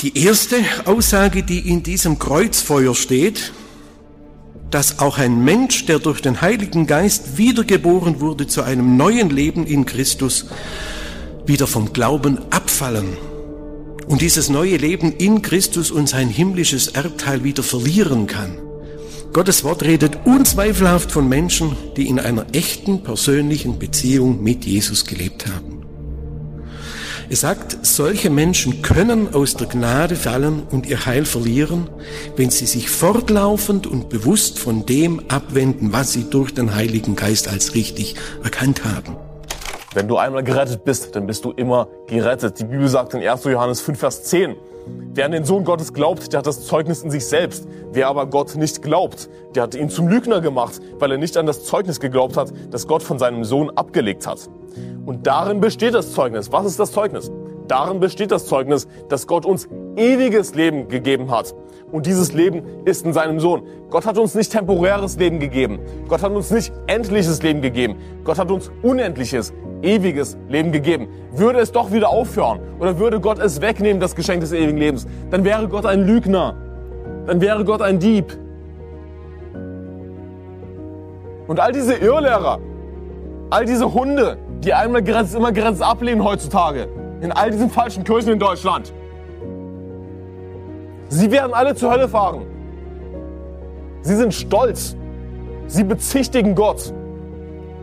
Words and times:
Die 0.00 0.16
erste 0.16 0.56
Aussage, 0.84 1.42
die 1.42 1.68
in 1.68 1.82
diesem 1.82 2.20
Kreuzfeuer 2.20 2.94
steht, 2.94 3.52
dass 4.70 5.00
auch 5.00 5.18
ein 5.18 5.44
Mensch, 5.44 5.86
der 5.86 5.98
durch 5.98 6.20
den 6.20 6.40
Heiligen 6.40 6.86
Geist 6.86 7.36
wiedergeboren 7.36 8.20
wurde 8.20 8.46
zu 8.46 8.62
einem 8.62 8.96
neuen 8.96 9.28
Leben 9.28 9.66
in 9.66 9.86
Christus, 9.86 10.46
wieder 11.46 11.66
vom 11.66 11.92
Glauben 11.92 12.38
abfallen 12.50 13.16
und 14.06 14.20
dieses 14.20 14.48
neue 14.50 14.76
Leben 14.76 15.12
in 15.12 15.42
Christus 15.42 15.90
und 15.90 16.08
sein 16.08 16.28
himmlisches 16.28 16.88
Erbteil 16.88 17.42
wieder 17.42 17.64
verlieren 17.64 18.28
kann. 18.28 18.56
Gottes 19.32 19.64
Wort 19.64 19.82
redet 19.82 20.20
unzweifelhaft 20.26 21.10
von 21.10 21.28
Menschen, 21.28 21.76
die 21.96 22.08
in 22.08 22.20
einer 22.20 22.46
echten 22.52 23.02
persönlichen 23.02 23.80
Beziehung 23.80 24.44
mit 24.44 24.64
Jesus 24.64 25.04
gelebt 25.04 25.46
haben. 25.46 25.77
Es 27.30 27.42
sagt, 27.42 27.76
solche 27.82 28.30
Menschen 28.30 28.80
können 28.80 29.34
aus 29.34 29.54
der 29.54 29.66
Gnade 29.66 30.16
fallen 30.16 30.62
und 30.70 30.86
ihr 30.86 31.04
Heil 31.04 31.26
verlieren, 31.26 31.90
wenn 32.36 32.48
sie 32.48 32.64
sich 32.64 32.88
fortlaufend 32.88 33.86
und 33.86 34.08
bewusst 34.08 34.58
von 34.58 34.86
dem 34.86 35.20
abwenden, 35.28 35.92
was 35.92 36.14
sie 36.14 36.30
durch 36.30 36.54
den 36.54 36.74
Heiligen 36.74 37.16
Geist 37.16 37.46
als 37.46 37.74
richtig 37.74 38.14
erkannt 38.42 38.82
haben. 38.86 39.16
Wenn 39.92 40.08
du 40.08 40.16
einmal 40.16 40.42
gerettet 40.42 40.84
bist, 40.84 41.14
dann 41.16 41.26
bist 41.26 41.44
du 41.44 41.50
immer 41.50 41.88
gerettet. 42.06 42.60
Die 42.60 42.64
Bibel 42.64 42.88
sagt 42.88 43.12
in 43.12 43.26
1. 43.26 43.44
Johannes 43.44 43.82
5, 43.82 43.98
Vers 43.98 44.22
10, 44.24 44.56
Wer 45.14 45.24
an 45.24 45.32
den 45.32 45.44
Sohn 45.44 45.64
Gottes 45.64 45.92
glaubt, 45.92 46.32
der 46.32 46.38
hat 46.38 46.46
das 46.46 46.64
Zeugnis 46.66 47.02
in 47.02 47.10
sich 47.10 47.26
selbst. 47.26 47.66
Wer 47.92 48.08
aber 48.08 48.26
Gott 48.26 48.54
nicht 48.54 48.82
glaubt, 48.82 49.28
der 49.54 49.64
hat 49.64 49.74
ihn 49.74 49.90
zum 49.90 50.06
Lügner 50.06 50.40
gemacht, 50.40 50.80
weil 50.98 51.10
er 51.10 51.18
nicht 51.18 51.36
an 51.36 51.46
das 51.46 51.64
Zeugnis 51.64 51.98
geglaubt 51.98 52.36
hat, 52.36 52.52
das 52.70 52.86
Gott 52.86 53.02
von 53.02 53.18
seinem 53.18 53.44
Sohn 53.44 53.70
abgelegt 53.70 54.26
hat. 54.26 54.48
Und 55.06 55.26
darin 55.26 55.60
besteht 55.60 55.94
das 55.94 56.12
Zeugnis. 56.12 56.52
Was 56.52 56.66
ist 56.66 56.78
das 56.78 56.92
Zeugnis? 56.92 57.32
Darin 57.68 58.00
besteht 58.00 58.32
das 58.32 58.46
Zeugnis, 58.46 58.88
dass 59.08 59.26
Gott 59.26 59.44
uns 59.44 59.68
ewiges 59.96 60.54
Leben 60.54 60.88
gegeben 60.88 61.30
hat. 61.30 61.54
Und 61.92 62.06
dieses 62.06 62.32
Leben 62.32 62.62
ist 62.84 63.04
in 63.04 63.12
seinem 63.12 63.40
Sohn. 63.40 63.62
Gott 63.90 64.06
hat 64.06 64.18
uns 64.18 64.34
nicht 64.34 64.52
temporäres 64.52 65.16
Leben 65.16 65.38
gegeben. 65.38 65.78
Gott 66.08 66.22
hat 66.22 66.32
uns 66.32 66.50
nicht 66.50 66.72
endliches 66.86 67.42
Leben 67.42 67.62
gegeben. 67.62 67.96
Gott 68.24 68.38
hat 68.38 68.50
uns 68.50 68.70
unendliches, 68.82 69.52
ewiges 69.82 70.36
Leben 70.48 70.72
gegeben. 70.72 71.08
Würde 71.32 71.60
es 71.60 71.72
doch 71.72 71.92
wieder 71.92 72.08
aufhören 72.08 72.60
oder 72.78 72.98
würde 72.98 73.20
Gott 73.20 73.38
es 73.38 73.60
wegnehmen, 73.60 74.00
das 74.00 74.14
Geschenk 74.14 74.40
des 74.40 74.52
ewigen 74.52 74.78
Lebens, 74.78 75.06
dann 75.30 75.44
wäre 75.44 75.68
Gott 75.68 75.86
ein 75.86 76.06
Lügner. 76.06 76.56
Dann 77.26 77.40
wäre 77.40 77.64
Gott 77.64 77.82
ein 77.82 77.98
Dieb. 77.98 78.38
Und 81.46 81.60
all 81.60 81.72
diese 81.72 81.94
Irrlehrer, 81.94 82.58
all 83.50 83.64
diese 83.64 83.92
Hunde, 83.92 84.36
die 84.62 84.74
einmal 84.74 85.02
Grenzen, 85.02 85.38
immer 85.38 85.52
Grenzen 85.52 85.82
ablehnen 85.82 86.22
heutzutage, 86.22 86.88
in 87.20 87.32
all 87.32 87.50
diesen 87.50 87.70
falschen 87.70 88.04
Kirchen 88.04 88.32
in 88.32 88.38
Deutschland, 88.38 88.92
sie 91.08 91.30
werden 91.30 91.54
alle 91.54 91.74
zur 91.74 91.90
Hölle 91.90 92.08
fahren. 92.08 92.42
Sie 94.02 94.16
sind 94.16 94.32
stolz. 94.32 94.96
Sie 95.66 95.84
bezichtigen 95.84 96.54
Gott, 96.54 96.94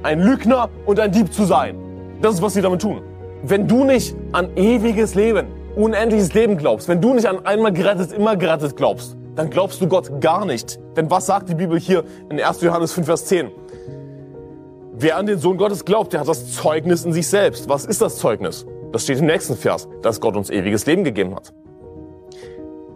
ein 0.01 0.19
Lügner 0.19 0.69
und 0.87 0.99
ein 0.99 1.11
Dieb 1.11 1.31
zu 1.31 1.45
sein. 1.45 1.77
Das 2.19 2.35
ist, 2.35 2.41
was 2.41 2.55
sie 2.55 2.61
damit 2.61 2.81
tun. 2.81 3.01
Wenn 3.43 3.67
du 3.67 3.83
nicht 3.83 4.15
an 4.31 4.57
ewiges 4.57 5.13
Leben, 5.13 5.45
unendliches 5.75 6.33
Leben 6.33 6.57
glaubst, 6.57 6.87
wenn 6.87 6.99
du 6.99 7.13
nicht 7.13 7.27
an 7.27 7.45
einmal 7.45 7.71
gerettet, 7.71 8.11
immer 8.11 8.35
gerettet 8.37 8.75
glaubst, 8.75 9.15
dann 9.35 9.51
glaubst 9.51 9.81
du 9.81 9.87
Gott 9.87 10.19
gar 10.19 10.45
nicht. 10.45 10.79
Denn 10.97 11.11
was 11.11 11.27
sagt 11.27 11.49
die 11.49 11.53
Bibel 11.53 11.79
hier 11.79 12.03
in 12.31 12.41
1. 12.41 12.61
Johannes 12.61 12.93
5, 12.93 13.05
Vers 13.05 13.25
10? 13.25 13.51
Wer 14.93 15.17
an 15.17 15.27
den 15.27 15.37
Sohn 15.37 15.57
Gottes 15.57 15.85
glaubt, 15.85 16.13
der 16.13 16.21
hat 16.21 16.27
das 16.27 16.53
Zeugnis 16.53 17.05
in 17.05 17.13
sich 17.13 17.27
selbst. 17.27 17.69
Was 17.69 17.85
ist 17.85 18.01
das 18.01 18.17
Zeugnis? 18.17 18.65
Das 18.95 19.03
steht 19.03 19.19
im 19.19 19.25
nächsten 19.25 19.57
Vers, 19.57 19.89
dass 20.03 20.21
Gott 20.21 20.37
uns 20.37 20.49
ewiges 20.49 20.85
Leben 20.85 21.03
gegeben 21.03 21.35
hat. 21.35 21.53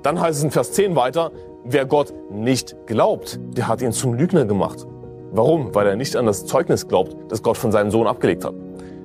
Dann 0.01 0.21
heißt 0.21 0.37
es 0.37 0.43
in 0.45 0.49
Vers 0.49 0.71
10 0.71 0.95
weiter, 0.95 1.33
wer 1.65 1.85
Gott 1.85 2.13
nicht 2.31 2.73
glaubt, 2.85 3.37
der 3.57 3.67
hat 3.67 3.81
ihn 3.81 3.91
zum 3.91 4.13
Lügner 4.13 4.45
gemacht. 4.45 4.87
Warum? 5.33 5.75
Weil 5.75 5.87
er 5.87 5.97
nicht 5.97 6.15
an 6.15 6.25
das 6.25 6.45
Zeugnis 6.45 6.87
glaubt, 6.87 7.17
das 7.27 7.43
Gott 7.43 7.57
von 7.57 7.73
seinem 7.73 7.91
Sohn 7.91 8.07
abgelegt 8.07 8.45
hat. 8.45 8.53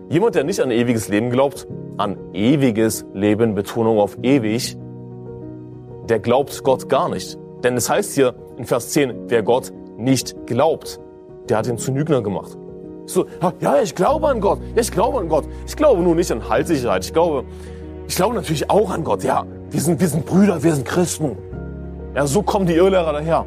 Jemand, 0.08 0.36
der 0.36 0.44
nicht 0.44 0.60
an 0.60 0.70
ewiges 0.70 1.08
Leben 1.08 1.30
glaubt, 1.30 1.66
an 1.96 2.16
ewiges 2.32 3.04
Leben, 3.12 3.56
Betonung 3.56 3.98
auf 3.98 4.16
ewig, 4.22 4.76
der 6.08 6.20
glaubt 6.20 6.62
Gott 6.62 6.88
gar 6.88 7.08
nicht. 7.08 7.36
Denn 7.64 7.76
es 7.76 7.90
heißt 7.90 8.14
hier 8.14 8.36
in 8.56 8.66
Vers 8.66 8.90
10, 8.90 9.30
wer 9.30 9.42
Gott 9.42 9.72
nicht 9.98 10.46
glaubt, 10.46 11.00
der 11.48 11.58
hat 11.58 11.66
ihn 11.66 11.76
zu 11.76 11.92
Lügner 11.92 12.22
gemacht. 12.22 12.56
So, 13.06 13.26
ja, 13.60 13.82
ich 13.82 13.94
glaube 13.94 14.28
an 14.28 14.40
Gott, 14.40 14.60
ja, 14.74 14.80
ich 14.80 14.90
glaube 14.90 15.18
an 15.18 15.28
Gott. 15.28 15.44
Ich 15.66 15.76
glaube 15.76 16.02
nur 16.02 16.14
nicht 16.14 16.30
an 16.32 16.48
Heilssicherheit. 16.48 17.04
Ich 17.04 17.12
glaube, 17.12 17.44
ich 18.08 18.16
glaube 18.16 18.34
natürlich 18.34 18.70
auch 18.70 18.90
an 18.90 19.04
Gott. 19.04 19.22
Ja, 19.24 19.44
wir 19.70 19.80
sind, 19.80 20.00
wir 20.00 20.08
sind 20.08 20.24
Brüder, 20.24 20.62
wir 20.62 20.74
sind 20.74 20.86
Christen. 20.86 21.36
Ja, 22.14 22.26
so 22.26 22.42
kommen 22.42 22.66
die 22.66 22.74
Irrlehrer 22.74 23.12
daher. 23.12 23.44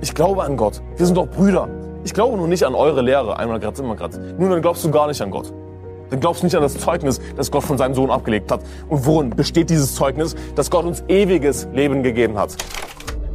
Ich 0.00 0.14
glaube 0.14 0.44
an 0.44 0.56
Gott. 0.56 0.82
Wir 0.96 1.06
sind 1.06 1.16
doch 1.16 1.26
Brüder. 1.26 1.68
Ich 2.04 2.12
glaube 2.12 2.36
nur 2.36 2.48
nicht 2.48 2.64
an 2.64 2.74
eure 2.74 3.02
Lehre, 3.02 3.38
einmal 3.38 3.60
Graz, 3.60 3.78
immer 3.78 3.96
Graz. 3.96 4.18
Nun, 4.38 4.50
dann 4.50 4.60
glaubst 4.60 4.84
du 4.84 4.90
gar 4.90 5.06
nicht 5.06 5.20
an 5.22 5.30
Gott. 5.30 5.52
Dann 6.10 6.20
glaubst 6.20 6.42
du 6.42 6.46
nicht 6.46 6.56
an 6.56 6.62
das 6.62 6.76
Zeugnis, 6.76 7.20
das 7.36 7.50
Gott 7.50 7.62
von 7.62 7.78
seinem 7.78 7.94
Sohn 7.94 8.10
abgelegt 8.10 8.52
hat. 8.52 8.60
Und 8.88 9.06
worin 9.06 9.30
besteht 9.30 9.70
dieses 9.70 9.94
Zeugnis, 9.94 10.36
dass 10.54 10.70
Gott 10.70 10.84
uns 10.84 11.02
ewiges 11.08 11.66
Leben 11.72 12.02
gegeben 12.02 12.36
hat? 12.36 12.56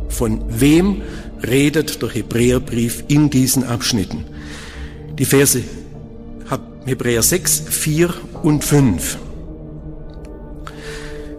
Von 0.10 0.44
wem 0.48 1.02
redet 1.48 2.02
der 2.02 2.10
Hebräerbrief 2.10 3.06
in 3.08 3.30
diesen 3.30 3.68
Abschnitten? 3.68 4.26
Die 5.18 5.26
Verse 5.26 5.64
Hebräer 6.86 7.22
6, 7.22 7.64
4 7.70 8.14
und 8.44 8.64
5 8.64 9.18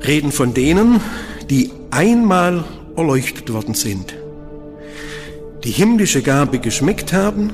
reden 0.06 0.32
von 0.32 0.52
denen, 0.52 1.00
die 1.48 1.70
einmal 1.90 2.64
erleuchtet 2.96 3.52
worden 3.52 3.74
sind 3.74 4.14
die 5.64 5.70
himmlische 5.70 6.22
Gabe 6.22 6.60
geschmeckt 6.60 7.12
haben, 7.12 7.52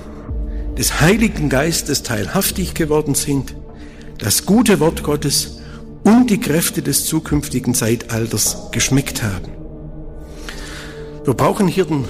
des 0.78 1.00
Heiligen 1.00 1.48
Geistes 1.48 2.02
teilhaftig 2.02 2.74
geworden 2.74 3.14
sind, 3.14 3.54
das 4.18 4.46
gute 4.46 4.80
Wort 4.80 5.02
Gottes 5.02 5.60
und 6.04 6.30
die 6.30 6.40
Kräfte 6.40 6.82
des 6.82 7.06
zukünftigen 7.06 7.74
Zeitalters 7.74 8.70
geschmeckt 8.72 9.22
haben. 9.22 9.52
Wir 11.24 11.34
brauchen 11.34 11.66
hier 11.66 11.86
den, 11.86 12.04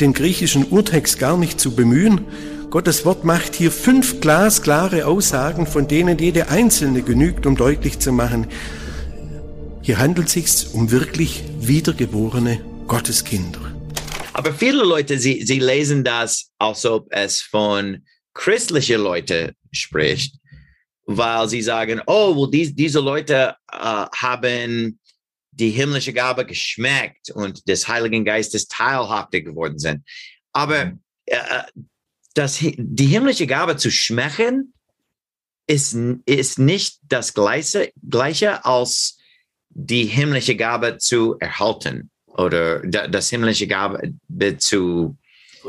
den 0.00 0.12
griechischen 0.14 0.66
Urtext 0.70 1.18
gar 1.18 1.36
nicht 1.36 1.60
zu 1.60 1.76
bemühen. 1.76 2.22
Gottes 2.76 3.06
Wort 3.06 3.24
macht 3.24 3.54
hier 3.54 3.72
fünf 3.72 4.20
glasklare 4.20 5.06
Aussagen, 5.06 5.66
von 5.66 5.88
denen 5.88 6.18
jede 6.18 6.50
einzelne 6.50 7.00
genügt, 7.00 7.46
um 7.46 7.56
deutlich 7.56 8.00
zu 8.00 8.12
machen, 8.12 8.48
hier 9.80 9.96
handelt 9.96 10.26
es 10.26 10.34
sich 10.34 10.74
um 10.74 10.90
wirklich 10.90 11.42
wiedergeborene 11.58 12.60
Gotteskinder. 12.86 13.74
Aber 14.34 14.52
viele 14.52 14.84
Leute, 14.84 15.18
sie, 15.18 15.42
sie 15.46 15.58
lesen 15.58 16.04
das, 16.04 16.50
als 16.58 16.84
ob 16.84 17.06
es 17.12 17.40
von 17.40 18.04
christlichen 18.34 19.00
Leuten 19.00 19.52
spricht, 19.72 20.36
weil 21.06 21.48
sie 21.48 21.62
sagen, 21.62 22.02
oh, 22.06 22.36
well, 22.36 22.50
dies, 22.50 22.74
diese 22.74 23.00
Leute 23.00 23.56
uh, 23.72 24.04
haben 24.14 25.00
die 25.50 25.70
himmlische 25.70 26.12
Gabe 26.12 26.44
geschmeckt 26.44 27.30
und 27.30 27.66
des 27.66 27.88
Heiligen 27.88 28.26
Geistes 28.26 28.68
teilhaftig 28.68 29.46
geworden 29.46 29.78
sind. 29.78 30.02
Aber 30.52 30.92
uh, 31.30 31.80
das, 32.36 32.58
die 32.60 33.06
himmlische 33.06 33.46
Gabe 33.46 33.76
zu 33.76 33.90
schmecken 33.90 34.74
ist, 35.66 35.96
ist 36.26 36.58
nicht 36.58 36.98
das 37.08 37.34
Gleiche, 37.34 37.92
Gleiche 38.08 38.64
als 38.64 39.18
die 39.70 40.04
himmlische 40.04 40.56
Gabe 40.56 40.98
zu 40.98 41.36
erhalten 41.38 42.10
oder 42.26 42.80
das 42.80 43.30
himmlische 43.30 43.66
Gabe 43.66 44.14
zu 44.58 45.16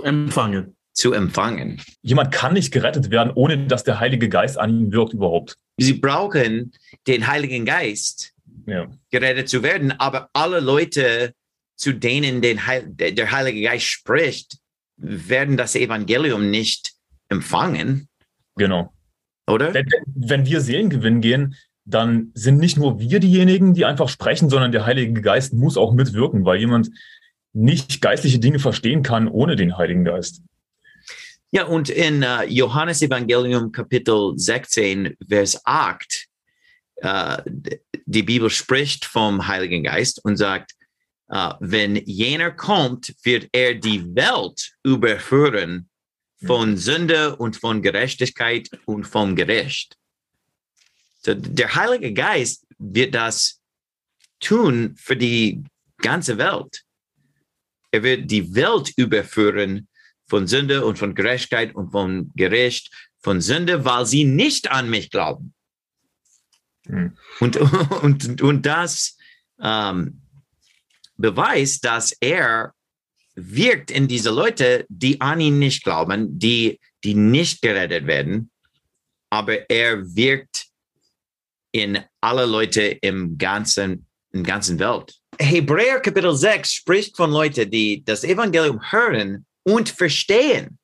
empfangen. 0.03 0.75
Zu 0.93 1.13
empfangen. 1.13 1.81
Jemand 2.01 2.31
kann 2.31 2.53
nicht 2.53 2.71
gerettet 2.71 3.11
werden, 3.11 3.31
ohne 3.33 3.67
dass 3.67 3.83
der 3.83 3.99
Heilige 3.99 4.29
Geist 4.29 4.57
an 4.57 4.69
ihn 4.69 4.91
wirkt 4.91 5.13
überhaupt. 5.13 5.57
Sie 5.77 5.93
brauchen 5.93 6.73
den 7.05 7.27
Heiligen 7.27 7.65
Geist, 7.65 8.33
ja. 8.65 8.87
gerettet 9.11 9.47
zu 9.47 9.61
werden, 9.61 9.91
aber 9.91 10.29
alle 10.33 10.59
Leute, 10.59 11.33
zu 11.75 11.93
denen 11.93 12.41
den 12.41 12.65
Heil 12.65 12.87
der 12.87 13.31
Heilige 13.31 13.61
Geist 13.61 13.85
spricht, 13.85 14.57
werden 14.97 15.57
das 15.57 15.75
Evangelium 15.75 16.49
nicht 16.49 16.93
empfangen. 17.29 18.09
Genau. 18.55 18.93
Oder? 19.47 19.73
Wenn, 19.73 19.87
wenn 20.15 20.45
wir 20.45 20.61
Seelengewinn 20.61 21.21
gehen, 21.21 21.55
dann 21.85 22.31
sind 22.33 22.57
nicht 22.57 22.77
nur 22.77 22.99
wir 22.99 23.19
diejenigen, 23.19 23.73
die 23.73 23.85
einfach 23.85 24.09
sprechen, 24.09 24.49
sondern 24.49 24.73
der 24.73 24.85
Heilige 24.85 25.21
Geist 25.21 25.53
muss 25.53 25.77
auch 25.77 25.93
mitwirken, 25.93 26.43
weil 26.43 26.59
jemand 26.59 26.89
nicht 27.53 28.01
geistliche 28.01 28.39
Dinge 28.39 28.59
verstehen 28.59 29.03
kann 29.03 29.27
ohne 29.27 29.55
den 29.55 29.77
Heiligen 29.77 30.03
Geist. 30.03 30.41
Ja, 31.51 31.63
und 31.63 31.89
in 31.89 32.23
uh, 32.23 32.43
Johannes 32.45 33.01
Evangelium 33.01 33.71
Kapitel 33.71 34.33
16, 34.35 35.15
Vers 35.29 35.61
8, 35.63 36.27
uh, 37.03 37.37
die 38.05 38.23
Bibel 38.23 38.49
spricht 38.49 39.05
vom 39.05 39.47
Heiligen 39.47 39.83
Geist 39.83 40.23
und 40.25 40.35
sagt, 40.35 40.73
wenn 41.27 41.95
jener 41.95 42.51
kommt, 42.51 43.13
wird 43.23 43.49
er 43.51 43.75
die 43.75 44.15
Welt 44.15 44.71
überführen 44.83 45.89
von 46.45 46.77
Sünde 46.77 47.35
und 47.35 47.57
von 47.57 47.81
Gerechtigkeit 47.81 48.69
und 48.85 49.05
vom 49.05 49.35
Gericht. 49.35 49.97
So, 51.23 51.33
der 51.33 51.75
Heilige 51.75 52.13
Geist 52.13 52.65
wird 52.77 53.15
das 53.15 53.59
tun 54.39 54.95
für 54.97 55.17
die 55.17 55.63
ganze 55.97 56.37
Welt. 56.37 56.83
Er 57.91 58.03
wird 58.03 58.29
die 58.29 58.53
Welt 58.53 58.93
überführen 58.95 59.87
von 60.27 60.45
Sünde 60.47 60.85
und 60.85 60.99
von 60.99 61.15
Gerechtigkeit 61.15 61.73
und 61.73 61.91
von 61.91 62.31
Gericht, 62.35 62.93
von 63.19 63.41
Sünde, 63.41 63.83
weil 63.85 64.05
sie 64.05 64.25
nicht 64.25 64.69
an 64.69 64.89
mich 64.89 65.09
glauben. 65.09 65.53
Hm. 66.85 67.17
Und, 67.39 67.57
und, 68.03 68.41
und 68.41 68.65
das 68.65 69.17
ähm, 69.59 70.21
beweist, 71.17 71.83
dass 71.83 72.15
er 72.19 72.73
wirkt 73.35 73.91
in 73.91 74.07
diese 74.07 74.31
Leute, 74.31 74.85
die 74.89 75.21
an 75.21 75.39
ihn 75.39 75.59
nicht 75.59 75.83
glauben, 75.83 76.39
die, 76.39 76.79
die 77.03 77.13
nicht 77.13 77.61
gerettet 77.61 78.07
werden, 78.07 78.49
aber 79.29 79.69
er 79.69 80.15
wirkt 80.15 80.67
in 81.71 81.99
alle 82.21 82.45
Leute 82.45 82.81
im 82.81 83.37
ganzen, 83.37 84.07
im 84.31 84.43
ganzen 84.43 84.79
Welt. 84.79 85.13
Hebräer 85.37 85.99
Kapitel 85.99 86.35
6 86.35 86.73
spricht 86.73 87.15
von 87.15 87.31
Leuten, 87.31 87.69
die 87.69 88.03
das 88.03 88.23
Evangelium 88.23 88.81
hören 88.91 89.45
und 89.63 89.89
verstehen. 89.89 90.79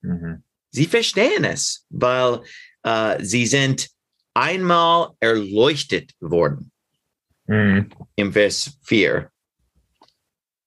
Mhm. 0.00 0.42
Sie 0.70 0.86
verstehen 0.86 1.44
es, 1.44 1.86
weil 1.90 2.40
äh, 2.82 3.22
sie 3.22 3.46
sind 3.46 3.88
einmal 4.34 5.10
erleuchtet 5.20 6.12
worden 6.20 6.72
Mhm. 7.48 7.90
im 8.16 8.32
Vers 8.32 8.76
4. 8.82 9.30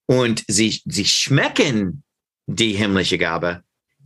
Und 0.10 0.44
sie, 0.48 0.82
sie 0.86 1.06
schmecken 1.06 2.04
die 2.48 2.74
himmlische 2.74 3.20
Gabe, 3.20 3.64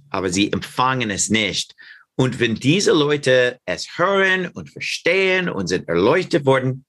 aber 0.10 0.30
sie 0.30 0.52
empfangen 0.52 1.10
es 1.10 1.30
nicht. 1.30 1.76
Und 2.16 2.42
wenn 2.42 2.56
diese 2.56 2.92
Leute 2.92 3.58
es 3.66 3.98
hören 3.98 4.48
und 4.48 4.70
verstehen 4.70 5.48
und 5.48 5.68
sind 5.68 5.88
erleuchtet 5.88 6.46
worden 6.46 6.84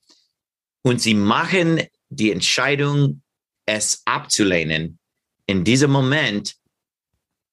und 0.82 1.00
sie 1.00 1.14
machen 1.14 1.80
die 2.08 2.32
Entscheidung, 2.32 3.22
es 3.66 4.02
abzulehnen, 4.04 4.98
in 5.46 5.62
diesem 5.62 5.92
Moment 5.92 6.56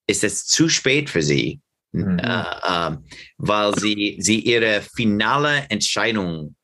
ist 0.07 0.23
es 0.23 0.47
zu 0.47 0.67
spät 0.67 1.11
für 1.11 1.21
sie, 1.21 1.61
Mhm. 1.93 2.19
äh, 2.19 2.43
äh, 2.63 2.97
weil 3.37 3.77
sie, 3.77 4.15
sie 4.19 4.39
ihre 4.39 4.81
finale 4.81 5.65
Entscheidung 5.69 6.55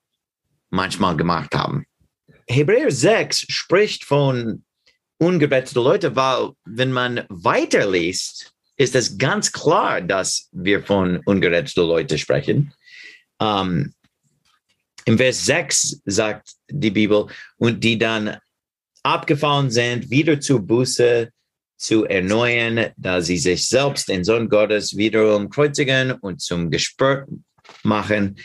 manchmal 0.70 1.18
gemacht 1.18 1.54
haben. 1.54 1.86
Hebräer 2.48 2.92
6 2.92 3.46
spricht 3.50 4.06
von 4.06 4.64
ungeretteten 5.20 5.84
Leuten, 5.84 6.16
weil 6.16 6.52
wenn 6.66 6.92
man 6.92 7.26
weiterliest, 7.30 8.54
ist 8.78 8.96
es 8.96 9.18
ganz 9.18 9.52
klar, 9.52 10.02
dass 10.02 10.50
wir 10.52 10.84
von 10.84 11.22
ungeretteten 11.26 11.88
Leuten 11.88 12.18
sprechen. 12.18 12.74
Ähm, 13.40 13.94
Im 15.06 15.18
Vers 15.18 15.46
6 15.46 16.02
sagt 16.06 16.52
die 16.70 16.92
Bibel, 16.92 17.28
und 17.58 17.84
die 17.84 17.98
dann 17.98 18.38
abgefallen 19.04 19.72
sind, 19.72 20.10
wieder 20.10 20.40
zur 20.40 20.60
Buße 20.60 21.32
zu 21.78 22.06
erneuern, 22.06 22.92
da 22.98 23.22
sie 23.22 23.38
sich 23.38 23.68
selbst 23.68 24.10
den 24.10 24.24
Sohn 24.24 24.50
Gottes 24.50 24.98
wiederum 24.98 25.50
kreuzigen 25.50 26.12
und 26.12 26.42
zum 26.42 26.70
Gespött 26.70 27.26
machen. 27.84 28.38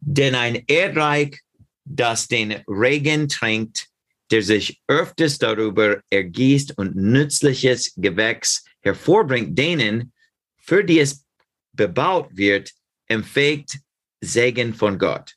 Denn 0.00 0.34
ein 0.34 0.62
Erdreich, 0.66 1.40
das 1.84 2.28
den 2.28 2.62
Regen 2.68 3.28
trinkt, 3.28 3.88
der 4.30 4.42
sich 4.42 4.82
öfters 4.88 5.38
darüber 5.38 6.00
ergießt 6.10 6.76
und 6.78 6.96
nützliches 6.96 7.92
Gewächs 7.96 8.64
hervorbringt, 8.80 9.56
denen, 9.58 10.12
für 10.58 10.84
die 10.84 11.00
es 11.00 11.24
bebaut 11.72 12.28
wird, 12.32 12.72
empfängt 13.08 13.78
Segen 14.20 14.74
von 14.74 14.98
Gott. 14.98 15.34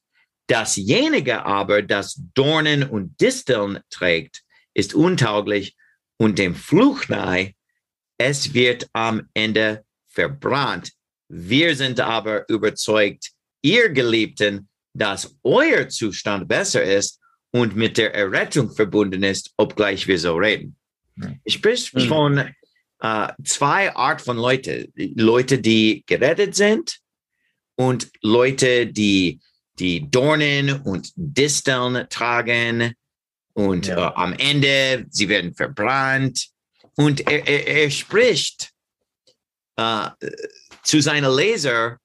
Dasjenige 0.47 1.45
aber, 1.45 1.83
das 1.83 2.19
Dornen 2.33 2.83
und 2.83 3.19
Disteln 3.21 3.79
trägt, 3.91 4.41
ist 4.73 4.95
untauglich 4.95 5.75
und 6.17 6.39
dem 6.39 6.55
Fluch 6.55 7.07
nahe, 7.07 7.53
es 8.17 8.53
wird 8.53 8.89
am 8.93 9.29
Ende 9.33 9.85
verbrannt. 10.07 10.91
Wir 11.29 11.75
sind 11.75 11.99
aber 11.99 12.49
überzeugt, 12.49 13.31
ihr 13.61 13.89
Geliebten, 13.89 14.67
dass 14.93 15.37
euer 15.43 15.87
Zustand 15.87 16.47
besser 16.47 16.83
ist 16.83 17.18
und 17.51 17.75
mit 17.75 17.97
der 17.97 18.13
Errettung 18.13 18.71
verbunden 18.71 19.23
ist, 19.23 19.51
obgleich 19.57 20.07
wir 20.07 20.19
so 20.19 20.35
reden. 20.35 20.75
Ich 21.43 21.55
spreche 21.55 21.99
Hm. 21.99 22.07
von 22.07 22.37
äh, 23.01 23.27
zwei 23.43 23.93
Art 23.95 24.21
von 24.21 24.37
Leute. 24.37 24.89
Leute, 24.95 25.59
die 25.59 26.03
gerettet 26.05 26.55
sind 26.55 26.99
und 27.75 28.09
Leute, 28.21 28.87
die 28.87 29.39
die 29.79 30.09
Dornen 30.09 30.81
und 30.81 31.11
Disteln 31.15 32.05
tragen 32.09 32.93
und 33.53 33.87
Ja. 33.87 34.09
äh, 34.09 34.13
am 34.15 34.33
Ende 34.33 35.05
sie 35.09 35.29
werden 35.29 35.53
verbrannt. 35.53 36.49
Und 36.95 37.21
er, 37.29 37.47
er, 37.47 37.67
er 37.83 37.91
spricht 37.91 38.71
äh, 39.77 40.09
zu 40.83 41.01
seinen 41.01 41.33
Leser, 41.33 41.97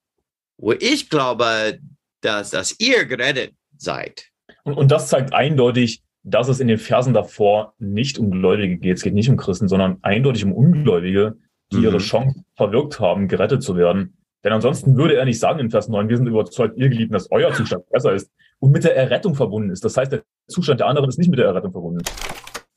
wo 0.56 0.72
ich 0.72 1.10
glaube, 1.10 1.80
dass, 2.20 2.50
dass 2.50 2.76
ihr 2.78 3.04
gerettet 3.04 3.54
seid. 3.76 4.26
Und, 4.64 4.74
und 4.74 4.90
das 4.90 5.08
zeigt 5.08 5.32
eindeutig, 5.34 6.02
dass 6.22 6.48
es 6.48 6.58
in 6.60 6.68
den 6.68 6.78
Versen 6.78 7.14
davor 7.14 7.74
nicht 7.78 8.18
um 8.18 8.30
Gläubige 8.30 8.78
geht. 8.78 8.96
Es 8.96 9.02
geht 9.02 9.14
nicht 9.14 9.28
um 9.28 9.36
Christen, 9.36 9.68
sondern 9.68 9.98
eindeutig 10.02 10.44
um 10.44 10.52
Ungläubige, 10.52 11.36
die 11.70 11.76
Mhm. 11.76 11.84
ihre 11.84 11.98
Chance 11.98 12.40
verwirkt 12.56 12.98
haben, 12.98 13.28
gerettet 13.28 13.62
zu 13.62 13.76
werden. 13.76 14.16
Denn 14.42 14.52
ansonsten 14.52 14.96
würde 14.96 15.16
er 15.16 15.24
nicht 15.24 15.38
sagen 15.38 15.58
in 15.58 15.70
Vers 15.70 15.88
9, 15.88 16.08
wir 16.08 16.16
sind 16.16 16.26
überzeugt, 16.26 16.76
ihr 16.76 16.88
Geliebten, 16.88 17.12
dass 17.14 17.30
euer 17.30 17.52
Zustand 17.54 17.88
besser 17.90 18.12
ist 18.14 18.30
und 18.58 18.72
mit 18.72 18.84
der 18.84 18.96
Errettung 18.96 19.34
verbunden 19.34 19.70
ist. 19.70 19.84
Das 19.84 19.96
heißt, 19.96 20.12
der 20.12 20.22
Zustand 20.48 20.80
der 20.80 20.86
anderen 20.86 21.08
ist 21.08 21.18
nicht 21.18 21.30
mit 21.30 21.38
der 21.38 21.46
Errettung 21.46 21.72
verbunden. 21.72 22.02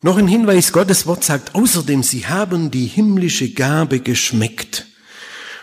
Noch 0.01 0.17
ein 0.17 0.27
Hinweis, 0.27 0.71
Gottes 0.71 1.07
Wort 1.07 1.23
sagt 1.23 1.55
außerdem, 1.55 2.03
sie 2.03 2.27
haben 2.27 2.71
die 2.71 2.85
himmlische 2.85 3.53
Gabe 3.53 3.99
geschmeckt. 3.99 4.85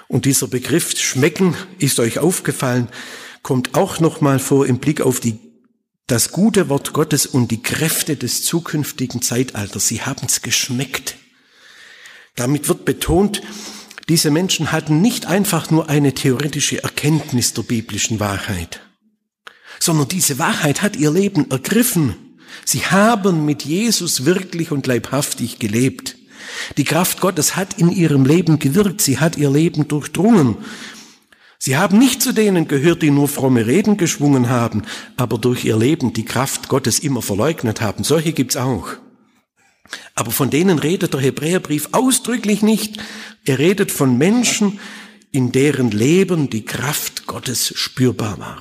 Und 0.09 0.25
dieser 0.27 0.49
Begriff 0.49 0.99
schmecken 0.99 1.55
ist 1.79 2.01
euch 2.01 2.19
aufgefallen, 2.19 2.89
kommt 3.43 3.75
auch 3.75 4.01
nochmal 4.01 4.39
vor 4.39 4.67
im 4.67 4.79
Blick 4.79 5.01
auf 5.01 5.21
die, 5.21 5.39
das 6.07 6.33
gute 6.33 6.69
Wort 6.69 6.93
Gottes 6.93 7.27
und 7.27 7.51
die 7.51 7.63
Kräfte 7.63 8.17
des 8.17 8.45
zukünftigen 8.45 9.23
Zeitalters. 9.23 9.89
Sie 9.89 10.03
haben 10.03 10.27
es 10.27 10.43
geschmeckt. 10.43 11.17
Damit 12.37 12.69
wird 12.69 12.85
betont, 12.85 13.43
diese 14.09 14.31
Menschen 14.31 14.71
hatten 14.71 15.01
nicht 15.01 15.27
einfach 15.27 15.71
nur 15.71 15.89
eine 15.89 16.13
theoretische 16.13 16.83
Erkenntnis 16.83 17.55
der 17.55 17.63
biblischen 17.63 18.21
Wahrheit, 18.21 18.81
sondern 19.81 20.09
diese 20.09 20.39
Wahrheit 20.39 20.83
hat 20.83 20.97
ihr 20.97 21.11
Leben 21.11 21.51
ergriffen. 21.51 22.17
Sie 22.67 22.85
haben 22.85 23.47
mit 23.47 23.65
Jesus 23.65 24.27
wirklich 24.27 24.73
und 24.73 24.87
leibhaftig 24.87 25.59
gelebt. 25.59 26.17
Die 26.77 26.85
Kraft 26.85 27.21
Gottes 27.21 27.57
hat 27.57 27.79
in 27.79 27.91
ihrem 27.91 28.27
Leben 28.27 28.59
gewirkt, 28.59 29.01
sie 29.01 29.19
hat 29.19 29.37
ihr 29.37 29.51
Leben 29.51 29.89
durchdrungen. 29.89 30.59
Sie 31.65 31.79
haben 31.79 31.99
nicht 31.99 32.21
zu 32.21 32.35
denen 32.35 32.69
gehört, 32.69 33.01
die 33.01 33.11
nur 33.11 33.27
fromme 33.27 33.67
Reden 33.67 33.97
geschwungen 33.97 34.51
haben, 34.51 34.83
aber 35.17 35.39
durch 35.39 35.65
ihr 35.65 35.79
Leben 35.79 36.13
die 36.13 36.27
Kraft 36.27 36.69
Gottes 36.69 36.99
immer 36.99 37.23
verleugnet 37.23 37.81
haben. 37.81 38.05
Solche 38.05 38.35
gibt's 38.35 38.59
auch. 38.59 38.89
Aber 40.15 40.31
von 40.31 40.51
denen 40.51 40.79
redet 40.79 41.15
der 41.15 41.23
Hebräerbrief 41.23 41.89
ausdrücklich 41.93 42.61
nicht. 42.61 43.03
Er 43.47 43.59
redet 43.59 43.91
von 43.91 44.19
Menschen, 44.19 44.79
in 45.33 45.53
deren 45.53 45.91
Leben 45.91 46.51
die 46.51 46.67
Kraft 46.67 47.27
Gottes 47.27 47.73
spürbar 47.75 48.39
war. 48.39 48.59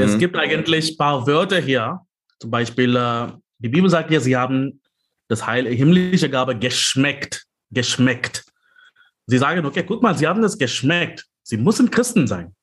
Es 0.00 0.16
gibt 0.16 0.36
eigentlich 0.36 0.92
ein 0.92 0.96
paar 0.96 1.26
Wörter 1.26 1.60
hier. 1.60 2.00
Zum 2.38 2.50
Beispiel, 2.50 2.96
äh, 2.96 3.26
die 3.58 3.68
Bibel 3.68 3.90
sagt 3.90 4.10
ja, 4.10 4.20
sie 4.20 4.38
haben 4.38 4.80
das 5.28 5.46
Heil, 5.46 5.66
himmlische 5.66 6.30
Gabe 6.30 6.56
geschmeckt. 6.56 7.44
Geschmeckt. 7.70 8.46
Sie 9.26 9.36
sagen, 9.36 9.66
okay, 9.66 9.84
guck 9.86 10.02
mal, 10.02 10.16
sie 10.16 10.26
haben 10.26 10.40
das 10.40 10.56
geschmeckt. 10.56 11.26
Sie 11.42 11.56
müssen 11.56 11.90
Christen 11.90 12.26
sein. 12.26 12.54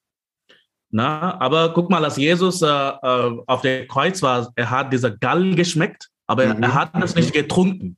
Na, 0.90 1.40
aber 1.42 1.74
guck 1.74 1.90
mal, 1.90 2.04
als 2.06 2.16
Jesus 2.18 2.62
äh, 2.62 2.68
äh, 2.68 3.38
auf 3.46 3.62
der 3.62 3.88
Kreuz 3.88 4.22
war, 4.22 4.52
er 4.56 4.70
hat 4.70 4.94
dieser 4.94 5.12
Gall 5.12 5.54
geschmeckt, 5.56 6.08
aber 6.28 6.46
er- 6.46 6.56
Mhm. 6.56 6.64
er 6.64 6.74
hat 6.74 6.92
das 7.02 7.14
nicht 7.16 7.34
getrunken. 7.34 7.98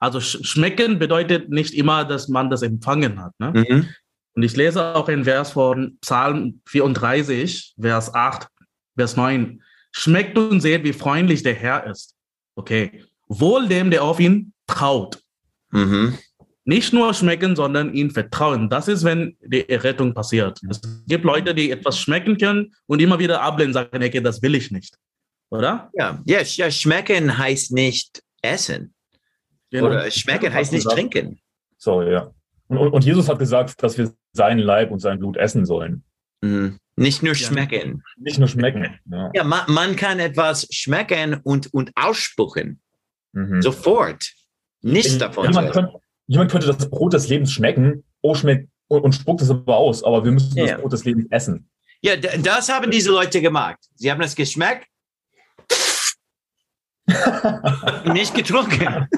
Also 0.00 0.20
sch 0.20 0.38
schmecken 0.44 0.98
bedeutet 0.98 1.48
nicht 1.50 1.72
immer, 1.74 2.04
dass 2.04 2.28
man 2.28 2.50
das 2.50 2.62
empfangen 2.62 3.22
hat. 3.22 3.32
Ne? 3.38 3.52
Mhm. 3.68 3.88
Und 4.34 4.42
ich 4.42 4.56
lese 4.56 4.94
auch 4.96 5.08
in 5.08 5.24
Vers 5.24 5.52
von 5.52 5.96
Psalm 6.00 6.60
34, 6.66 7.74
Vers 7.80 8.12
8, 8.12 8.48
Vers 8.96 9.16
9. 9.16 9.62
Schmeckt 9.92 10.36
und 10.36 10.60
seht, 10.60 10.82
wie 10.82 10.92
freundlich 10.92 11.44
der 11.44 11.54
Herr 11.54 11.86
ist. 11.86 12.16
Okay. 12.56 13.04
Wohl 13.28 13.68
dem, 13.68 13.92
der 13.92 14.02
auf 14.02 14.18
ihn 14.18 14.52
traut. 14.66 15.20
Mhm. 15.70 16.18
Nicht 16.66 16.94
nur 16.94 17.12
schmecken, 17.12 17.54
sondern 17.54 17.92
ihn 17.92 18.10
vertrauen. 18.10 18.70
Das 18.70 18.88
ist, 18.88 19.04
wenn 19.04 19.36
die 19.42 19.68
Errettung 19.68 20.14
passiert. 20.14 20.60
Es 20.70 20.80
gibt 21.06 21.24
Leute, 21.24 21.54
die 21.54 21.70
etwas 21.70 21.98
schmecken 21.98 22.38
können 22.38 22.74
und 22.86 23.02
immer 23.02 23.18
wieder 23.18 23.42
ablehnen, 23.42 23.74
sagen, 23.74 24.02
okay, 24.02 24.20
das 24.20 24.40
will 24.40 24.54
ich 24.54 24.70
nicht. 24.70 24.96
Oder? 25.50 25.90
Ja, 25.94 26.22
ja, 26.24 26.38
sch- 26.40 26.58
ja, 26.58 26.70
schmecken 26.70 27.36
heißt 27.36 27.72
nicht 27.72 28.22
essen. 28.40 28.94
Genau. 29.70 29.86
Oder 29.86 30.10
schmecken 30.10 30.52
heißt 30.52 30.72
nicht 30.72 30.84
gesagt. 30.84 30.96
trinken. 30.96 31.38
So, 31.76 32.00
ja. 32.02 32.30
Und, 32.68 32.78
und, 32.78 33.04
Jesus 33.04 33.28
hat 33.28 33.38
gesagt, 33.38 33.82
dass 33.82 33.98
wir 33.98 34.12
sein 34.32 34.58
Leib 34.58 34.90
und 34.90 35.00
sein 35.00 35.18
Blut 35.18 35.36
essen 35.36 35.66
sollen. 35.66 36.02
Mhm. 36.40 36.78
Nicht 36.96 37.22
nur 37.22 37.34
schmecken. 37.34 38.02
Nicht 38.16 38.38
nur 38.38 38.48
schmecken. 38.48 38.98
Ja, 39.10 39.30
ja 39.34 39.44
man, 39.44 39.62
man, 39.68 39.96
kann 39.96 40.18
etwas 40.18 40.66
schmecken 40.70 41.40
und, 41.42 41.74
und 41.74 41.90
ausspucken. 41.94 42.80
Mhm. 43.32 43.60
Sofort. 43.60 44.32
Nichts 44.80 45.18
davon. 45.18 45.52
Könnt, 45.52 45.90
jemand, 46.26 46.50
könnte 46.50 46.66
das 46.66 46.88
Brot 46.88 47.12
des 47.12 47.28
Lebens 47.28 47.52
schmecken, 47.52 48.04
oh, 48.22 48.34
schmeckt, 48.34 48.68
und, 48.88 49.02
und 49.02 49.12
spuckt 49.14 49.42
es 49.42 49.50
aber 49.50 49.76
aus, 49.76 50.04
aber 50.04 50.24
wir 50.24 50.32
müssen 50.32 50.56
ja. 50.56 50.66
das 50.66 50.80
Brot 50.80 50.92
des 50.92 51.04
Lebens 51.04 51.26
essen. 51.30 51.68
Ja, 52.02 52.16
das 52.16 52.68
haben 52.68 52.90
diese 52.90 53.10
Leute 53.10 53.40
gemacht. 53.40 53.78
Sie 53.94 54.10
haben 54.10 54.20
es 54.20 54.34
geschmeckt. 54.34 54.86
nicht 58.12 58.34
getrunken. 58.34 59.08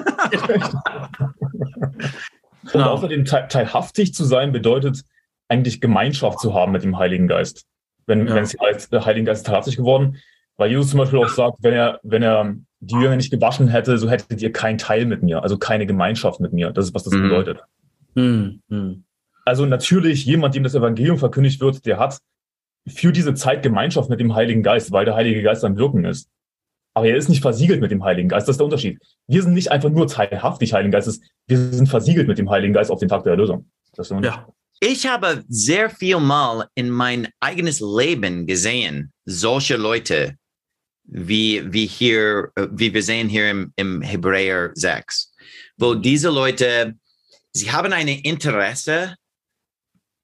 und 2.63 2.71
genau. 2.71 2.91
außerdem 2.91 3.25
teilhaftig 3.25 4.13
zu 4.13 4.25
sein 4.25 4.51
bedeutet 4.51 5.03
eigentlich 5.47 5.79
Gemeinschaft 5.79 6.39
zu 6.39 6.53
haben 6.53 6.73
mit 6.73 6.83
dem 6.83 6.97
Heiligen 6.97 7.27
Geist. 7.27 7.65
Wenn, 8.05 8.27
ja. 8.27 8.35
wenn 8.35 8.43
es 8.43 8.55
heißt, 8.59 8.91
der 8.91 9.05
Heilige 9.05 9.27
Geist 9.27 9.41
ist 9.41 9.47
tatkräftig 9.47 9.77
geworden, 9.77 10.17
weil 10.57 10.69
Jesus 10.71 10.89
zum 10.89 10.99
Beispiel 10.99 11.19
auch 11.19 11.29
sagt, 11.29 11.57
wenn 11.61 11.73
er, 11.73 11.99
wenn 12.03 12.23
er 12.23 12.55
die 12.79 12.95
Jünger 12.95 13.15
nicht 13.15 13.31
gewaschen 13.31 13.67
hätte, 13.67 13.97
so 13.97 14.09
hättet 14.09 14.41
ihr 14.41 14.51
keinen 14.51 14.77
Teil 14.77 15.05
mit 15.05 15.23
mir, 15.23 15.43
also 15.43 15.57
keine 15.57 15.85
Gemeinschaft 15.85 16.39
mit 16.39 16.53
mir. 16.53 16.71
Das 16.71 16.85
ist, 16.85 16.93
was 16.93 17.03
das 17.03 17.13
mhm. 17.13 17.23
bedeutet. 17.23 17.63
Mhm. 18.15 19.03
Also 19.45 19.65
natürlich, 19.65 20.25
jemand, 20.25 20.55
dem 20.55 20.63
das 20.63 20.75
Evangelium 20.75 21.17
verkündigt 21.17 21.61
wird, 21.61 21.85
der 21.85 21.99
hat 21.99 22.19
für 22.87 23.11
diese 23.11 23.33
Zeit 23.33 23.63
Gemeinschaft 23.63 24.09
mit 24.09 24.19
dem 24.19 24.35
Heiligen 24.35 24.63
Geist, 24.63 24.91
weil 24.91 25.05
der 25.05 25.15
Heilige 25.15 25.41
Geist 25.41 25.63
am 25.63 25.77
Wirken 25.77 26.05
ist. 26.05 26.29
Aber 26.93 27.07
er 27.07 27.15
ist 27.15 27.29
nicht 27.29 27.41
versiegelt 27.41 27.79
mit 27.79 27.91
dem 27.91 28.03
Heiligen 28.03 28.29
Geist. 28.29 28.47
Das 28.47 28.53
ist 28.53 28.59
der 28.59 28.65
Unterschied. 28.65 28.99
Wir 29.27 29.43
sind 29.43 29.53
nicht 29.53 29.71
einfach 29.71 29.89
nur 29.89 30.07
teilhaftig 30.07 30.73
Heiligen 30.73 30.91
Geistes, 30.91 31.21
wir 31.47 31.57
sind 31.57 31.87
versiegelt 31.87 32.27
mit 32.27 32.37
dem 32.37 32.49
Heiligen 32.49 32.73
Geist 32.73 32.91
auf 32.91 32.99
den 32.99 33.09
Tag 33.09 33.23
der 33.23 33.33
Erlösung. 33.33 33.69
ja. 34.23 34.47
Ich 34.79 35.07
habe 35.07 35.43
sehr 35.47 35.89
viel 35.89 36.19
Mal 36.19 36.67
in 36.75 36.91
mein 36.91 37.29
eigenes 37.39 37.79
Leben 37.79 38.45
gesehen, 38.45 39.11
solche 39.25 39.75
Leute, 39.75 40.35
wie, 41.07 41.63
wie 41.71 41.85
hier, 41.85 42.51
wie 42.71 42.93
wir 42.93 43.01
sehen 43.01 43.29
hier 43.29 43.49
im, 43.49 43.73
im 43.75 44.01
Hebräer 44.01 44.71
6, 44.75 45.33
wo 45.77 45.95
diese 45.95 46.29
Leute, 46.29 46.95
sie 47.53 47.71
haben 47.71 47.93
ein 47.93 48.07
Interesse 48.07 49.15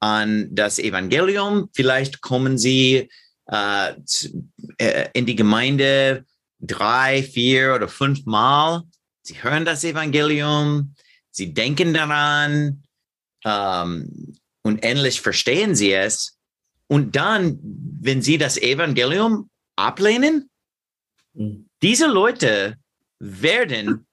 an 0.00 0.48
das 0.54 0.78
Evangelium. 0.78 1.70
Vielleicht 1.72 2.20
kommen 2.20 2.58
sie 2.58 3.08
äh, 3.50 3.92
äh, 4.78 5.08
in 5.14 5.26
die 5.26 5.36
Gemeinde 5.36 6.24
drei, 6.60 7.22
vier 7.22 7.74
oder 7.74 7.88
fünf 7.88 8.24
Mal. 8.26 8.82
Sie 9.22 9.42
hören 9.42 9.64
das 9.64 9.84
Evangelium, 9.84 10.94
sie 11.30 11.54
denken 11.54 11.94
daran 11.94 12.82
ähm, 13.44 14.36
und 14.62 14.82
endlich 14.82 15.20
verstehen 15.20 15.74
sie 15.74 15.92
es. 15.92 16.38
Und 16.86 17.16
dann, 17.16 17.58
wenn 17.62 18.20
sie 18.20 18.36
das 18.36 18.58
Evangelium 18.58 19.48
ablehnen. 19.76 20.50
Diese 21.82 22.06
Leute 22.06 22.76
werden 23.18 24.06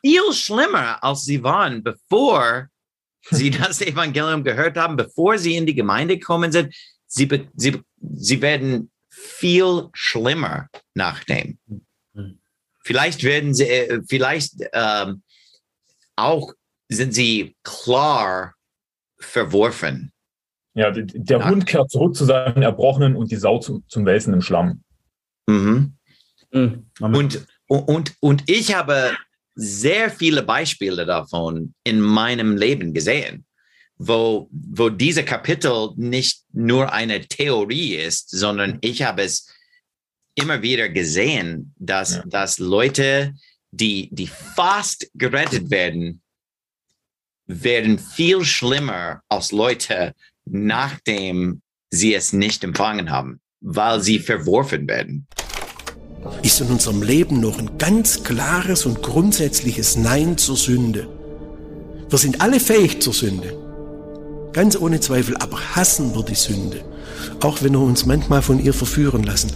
viel 0.00 0.32
schlimmer, 0.32 1.02
als 1.02 1.24
sie 1.24 1.42
waren, 1.42 1.82
bevor 1.82 2.68
sie 3.30 3.50
das 3.50 3.80
Evangelium 3.80 4.44
gehört 4.44 4.76
haben, 4.76 4.96
bevor 4.96 5.38
sie 5.38 5.56
in 5.56 5.66
die 5.66 5.74
Gemeinde 5.74 6.18
gekommen 6.18 6.52
sind, 6.52 6.74
sie, 7.06 7.28
sie, 7.54 7.80
sie 8.00 8.42
werden 8.42 8.90
viel 9.10 9.88
schlimmer 9.92 10.68
nachdem. 10.94 11.58
Vielleicht 12.84 13.22
werden 13.22 13.54
sie, 13.54 13.64
äh, 13.64 14.02
vielleicht 14.08 14.54
ähm, 14.72 15.22
auch 16.16 16.52
sind 16.88 17.14
sie 17.14 17.56
klar 17.62 18.54
verworfen. 19.18 20.12
Ja, 20.74 20.90
der 20.90 21.38
Nach 21.38 21.50
Hund 21.50 21.66
kehrt 21.66 21.90
zurück 21.90 22.16
zu 22.16 22.24
seinen 22.24 22.62
Erbrochenen 22.62 23.14
und 23.14 23.30
die 23.30 23.36
Sau 23.36 23.58
zu, 23.58 23.82
zum 23.86 24.04
Wälzen 24.04 24.32
im 24.32 24.40
Schlamm. 24.40 24.82
Mhm. 25.46 25.96
Mhm. 26.52 26.86
Und, 27.00 27.46
und, 27.66 28.14
und 28.20 28.44
ich 28.46 28.74
habe 28.74 29.16
sehr 29.54 30.10
viele 30.10 30.42
Beispiele 30.42 31.04
davon 31.04 31.74
in 31.84 32.00
meinem 32.00 32.56
Leben 32.56 32.94
gesehen, 32.94 33.44
wo, 33.96 34.48
wo 34.50 34.88
diese 34.88 35.24
Kapitel 35.24 35.90
nicht 35.96 36.44
nur 36.52 36.92
eine 36.92 37.20
Theorie 37.26 37.96
ist, 37.96 38.30
sondern 38.30 38.78
ich 38.80 39.02
habe 39.02 39.22
es 39.22 39.48
immer 40.34 40.62
wieder 40.62 40.88
gesehen, 40.88 41.74
dass, 41.78 42.16
ja. 42.16 42.22
dass 42.26 42.58
Leute, 42.58 43.34
die, 43.70 44.08
die 44.12 44.26
fast 44.26 45.10
gerettet 45.14 45.70
werden, 45.70 46.22
werden 47.46 47.98
viel 47.98 48.44
schlimmer 48.44 49.22
als 49.28 49.52
Leute, 49.52 50.14
nachdem 50.44 51.60
sie 51.90 52.14
es 52.14 52.32
nicht 52.32 52.64
empfangen 52.64 53.10
haben, 53.10 53.40
weil 53.60 54.00
sie 54.00 54.18
verworfen 54.18 54.88
werden 54.88 55.26
ist 56.42 56.60
in 56.60 56.68
unserem 56.68 57.02
Leben 57.02 57.40
noch 57.40 57.58
ein 57.58 57.78
ganz 57.78 58.24
klares 58.24 58.86
und 58.86 59.02
grundsätzliches 59.02 59.96
Nein 59.96 60.38
zur 60.38 60.56
Sünde. 60.56 61.08
Wir 62.08 62.18
sind 62.18 62.40
alle 62.40 62.60
fähig 62.60 63.00
zur 63.00 63.12
Sünde. 63.12 63.56
Ganz 64.52 64.76
ohne 64.76 65.00
Zweifel, 65.00 65.36
aber 65.38 65.58
hassen 65.74 66.14
wir 66.14 66.22
die 66.22 66.34
Sünde. 66.34 66.84
Auch 67.40 67.62
wenn 67.62 67.72
wir 67.72 67.80
uns 67.80 68.06
manchmal 68.06 68.42
von 68.42 68.62
ihr 68.62 68.74
verführen 68.74 69.22
lassen, 69.22 69.50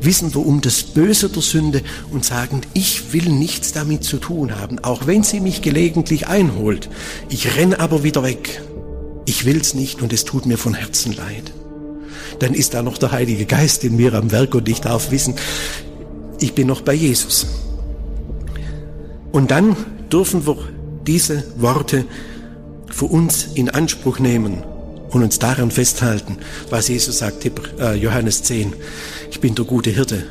wissen 0.00 0.34
wir 0.34 0.44
um 0.44 0.60
das 0.60 0.82
Böse 0.82 1.28
der 1.28 1.42
Sünde 1.42 1.82
und 2.10 2.24
sagen, 2.24 2.62
ich 2.74 3.12
will 3.12 3.28
nichts 3.28 3.72
damit 3.72 4.04
zu 4.04 4.18
tun 4.18 4.58
haben, 4.58 4.78
auch 4.80 5.06
wenn 5.06 5.22
sie 5.22 5.40
mich 5.40 5.62
gelegentlich 5.62 6.26
einholt. 6.26 6.88
Ich 7.28 7.56
renn 7.56 7.74
aber 7.74 8.02
wieder 8.02 8.22
weg. 8.22 8.62
Ich 9.26 9.44
will's 9.44 9.74
nicht 9.74 10.02
und 10.02 10.12
es 10.12 10.24
tut 10.24 10.46
mir 10.46 10.58
von 10.58 10.74
Herzen 10.74 11.12
leid. 11.12 11.52
Dann 12.40 12.54
ist 12.54 12.74
da 12.74 12.82
noch 12.82 12.98
der 12.98 13.12
Heilige 13.12 13.46
Geist 13.46 13.84
in 13.84 13.96
mir 13.96 14.14
am 14.14 14.32
Werk 14.32 14.54
und 14.54 14.68
ich 14.68 14.80
darf 14.80 15.10
wissen, 15.10 15.34
ich 16.40 16.54
bin 16.54 16.66
noch 16.66 16.82
bei 16.82 16.94
Jesus. 16.94 17.46
Und 19.32 19.50
dann 19.50 19.76
dürfen 20.12 20.46
wir 20.46 20.56
diese 21.06 21.44
Worte 21.56 22.04
für 22.90 23.06
uns 23.06 23.48
in 23.54 23.70
Anspruch 23.70 24.18
nehmen 24.18 24.62
und 25.10 25.22
uns 25.22 25.38
daran 25.38 25.70
festhalten, 25.70 26.38
was 26.70 26.88
Jesus 26.88 27.18
sagt, 27.18 27.44
äh, 27.44 27.94
Johannes 27.94 28.42
10. 28.42 28.72
Ich 29.30 29.40
bin 29.40 29.54
der 29.54 29.64
gute 29.64 29.90
Hirte. 29.90 30.24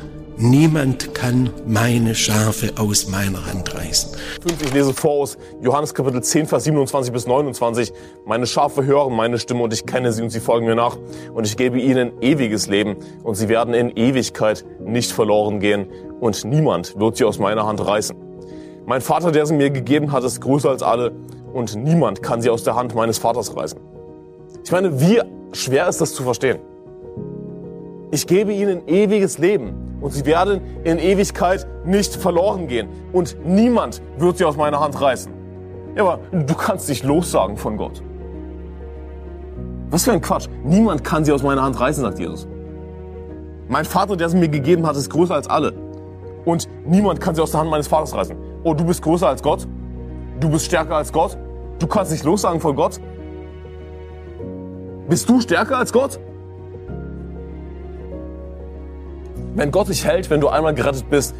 Niemand 0.44 1.14
kann 1.14 1.50
meine 1.68 2.16
Schafe 2.16 2.72
aus 2.76 3.06
meiner 3.06 3.46
Hand 3.46 3.76
reißen. 3.76 4.18
Ich 4.60 4.74
lese 4.74 4.92
vor 4.92 5.22
aus 5.22 5.38
Johannes 5.60 5.94
Kapitel 5.94 6.20
10, 6.20 6.46
Vers 6.46 6.64
27 6.64 7.12
bis 7.12 7.28
29. 7.28 7.92
Meine 8.26 8.48
Schafe 8.48 8.84
hören 8.84 9.14
meine 9.14 9.38
Stimme 9.38 9.62
und 9.62 9.72
ich 9.72 9.86
kenne 9.86 10.12
sie 10.12 10.20
und 10.20 10.30
sie 10.30 10.40
folgen 10.40 10.66
mir 10.66 10.74
nach. 10.74 10.96
Und 11.32 11.46
ich 11.46 11.56
gebe 11.56 11.78
ihnen 11.78 12.20
ewiges 12.20 12.66
Leben 12.66 12.96
und 13.22 13.36
sie 13.36 13.48
werden 13.48 13.72
in 13.72 13.90
Ewigkeit 13.90 14.64
nicht 14.84 15.12
verloren 15.12 15.60
gehen 15.60 15.86
und 16.18 16.44
niemand 16.44 16.98
wird 16.98 17.18
sie 17.18 17.24
aus 17.24 17.38
meiner 17.38 17.64
Hand 17.64 17.86
reißen. 17.86 18.16
Mein 18.84 19.00
Vater, 19.00 19.30
der 19.30 19.46
sie 19.46 19.54
mir 19.54 19.70
gegeben 19.70 20.10
hat, 20.10 20.24
ist 20.24 20.40
größer 20.40 20.70
als 20.70 20.82
alle 20.82 21.12
und 21.52 21.76
niemand 21.76 22.20
kann 22.20 22.42
sie 22.42 22.50
aus 22.50 22.64
der 22.64 22.74
Hand 22.74 22.96
meines 22.96 23.18
Vaters 23.18 23.56
reißen. 23.56 23.78
Ich 24.64 24.72
meine, 24.72 25.00
wie 25.00 25.20
schwer 25.52 25.88
ist 25.88 26.00
das 26.00 26.12
zu 26.12 26.24
verstehen? 26.24 26.58
Ich 28.10 28.26
gebe 28.26 28.52
ihnen 28.52 28.88
ewiges 28.88 29.38
Leben 29.38 29.91
und 30.02 30.10
sie 30.10 30.26
werden 30.26 30.60
in 30.84 30.98
Ewigkeit 30.98 31.66
nicht 31.84 32.14
verloren 32.14 32.66
gehen 32.66 32.88
und 33.12 33.36
niemand 33.44 34.02
wird 34.18 34.36
sie 34.38 34.44
aus 34.44 34.56
meiner 34.56 34.80
Hand 34.80 35.00
reißen. 35.00 35.32
Ja, 35.96 36.04
aber 36.04 36.18
du 36.32 36.54
kannst 36.54 36.88
dich 36.88 37.02
lossagen 37.02 37.56
von 37.56 37.76
Gott. 37.76 38.02
Was 39.90 40.04
für 40.04 40.12
ein 40.12 40.20
Quatsch. 40.20 40.48
Niemand 40.64 41.04
kann 41.04 41.24
sie 41.24 41.32
aus 41.32 41.42
meiner 41.42 41.62
Hand 41.62 41.78
reißen, 41.78 42.02
sagt 42.02 42.18
Jesus. 42.18 42.48
Mein 43.68 43.84
Vater, 43.84 44.16
der 44.16 44.28
sie 44.28 44.38
mir 44.38 44.48
gegeben 44.48 44.86
hat, 44.86 44.96
ist 44.96 45.10
größer 45.10 45.34
als 45.34 45.48
alle. 45.48 45.74
Und 46.44 46.68
niemand 46.86 47.20
kann 47.20 47.34
sie 47.34 47.42
aus 47.42 47.52
der 47.52 47.60
Hand 47.60 47.70
meines 47.70 47.86
Vaters 47.86 48.14
reißen. 48.14 48.36
Oh, 48.64 48.74
du 48.74 48.84
bist 48.84 49.02
größer 49.02 49.28
als 49.28 49.42
Gott? 49.42 49.68
Du 50.40 50.50
bist 50.50 50.66
stärker 50.66 50.96
als 50.96 51.12
Gott? 51.12 51.36
Du 51.78 51.86
kannst 51.86 52.10
dich 52.10 52.24
lossagen 52.24 52.60
von 52.60 52.74
Gott? 52.74 53.00
Bist 55.08 55.28
du 55.28 55.40
stärker 55.40 55.78
als 55.78 55.92
Gott? 55.92 56.18
Wenn 59.54 59.70
Gott 59.70 59.88
dich 59.88 60.04
hält, 60.04 60.30
wenn 60.30 60.40
du 60.40 60.48
einmal 60.48 60.74
gerettet 60.74 61.10
bist, 61.10 61.34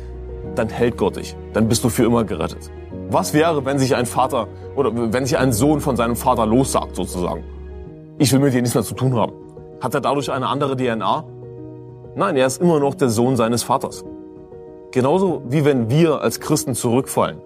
dann 0.54 0.68
hält 0.68 0.96
Gott 0.98 1.16
dich. 1.16 1.34
Dann 1.54 1.68
bist 1.68 1.82
du 1.82 1.88
für 1.88 2.04
immer 2.04 2.24
gerettet. 2.24 2.70
Was 3.10 3.32
wäre, 3.32 3.64
wenn 3.64 3.78
sich 3.78 3.96
ein 3.96 4.06
Vater 4.06 4.48
oder 4.76 4.90
wenn 4.94 5.24
sich 5.24 5.38
ein 5.38 5.52
Sohn 5.52 5.80
von 5.80 5.96
seinem 5.96 6.16
Vater 6.16 6.46
lossagt, 6.46 6.96
sozusagen? 6.96 7.44
Ich 8.18 8.32
will 8.32 8.40
mit 8.40 8.52
dir 8.52 8.60
nichts 8.60 8.74
mehr 8.74 8.84
zu 8.84 8.94
tun 8.94 9.14
haben. 9.14 9.32
Hat 9.80 9.94
er 9.94 10.00
dadurch 10.00 10.30
eine 10.30 10.46
andere 10.46 10.76
DNA? 10.76 11.24
Nein, 12.14 12.36
er 12.36 12.46
ist 12.46 12.60
immer 12.60 12.78
noch 12.78 12.94
der 12.94 13.08
Sohn 13.08 13.36
seines 13.36 13.62
Vaters. 13.62 14.04
Genauso 14.90 15.42
wie 15.48 15.64
wenn 15.64 15.88
wir 15.88 16.20
als 16.20 16.38
Christen 16.38 16.74
zurückfallen, 16.74 17.38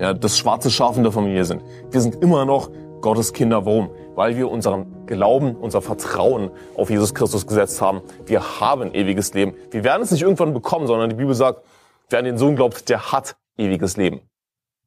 ja, 0.00 0.14
das 0.14 0.36
schwarze 0.36 0.70
Schaf 0.70 0.96
in 0.96 1.04
der 1.04 1.12
Familie 1.12 1.44
sind. 1.44 1.62
Wir 1.90 2.00
sind 2.00 2.16
immer 2.16 2.44
noch 2.44 2.70
Gottes 3.02 3.34
Kinder. 3.34 3.66
Warum? 3.66 3.90
Weil 4.14 4.36
wir 4.36 4.50
unseren 4.50 5.06
Glauben, 5.06 5.54
unser 5.56 5.82
Vertrauen 5.82 6.50
auf 6.76 6.88
Jesus 6.88 7.14
Christus 7.14 7.46
gesetzt 7.46 7.82
haben. 7.82 8.00
Wir 8.24 8.60
haben 8.60 8.94
ewiges 8.94 9.34
Leben. 9.34 9.54
Wir 9.70 9.84
werden 9.84 10.02
es 10.02 10.10
nicht 10.10 10.22
irgendwann 10.22 10.54
bekommen, 10.54 10.86
sondern 10.86 11.10
die 11.10 11.16
Bibel 11.16 11.34
sagt, 11.34 11.62
wer 12.08 12.20
an 12.20 12.24
den 12.24 12.38
Sohn 12.38 12.56
glaubt, 12.56 12.88
der 12.88 13.12
hat 13.12 13.36
ewiges 13.58 13.98
Leben. 13.98 14.20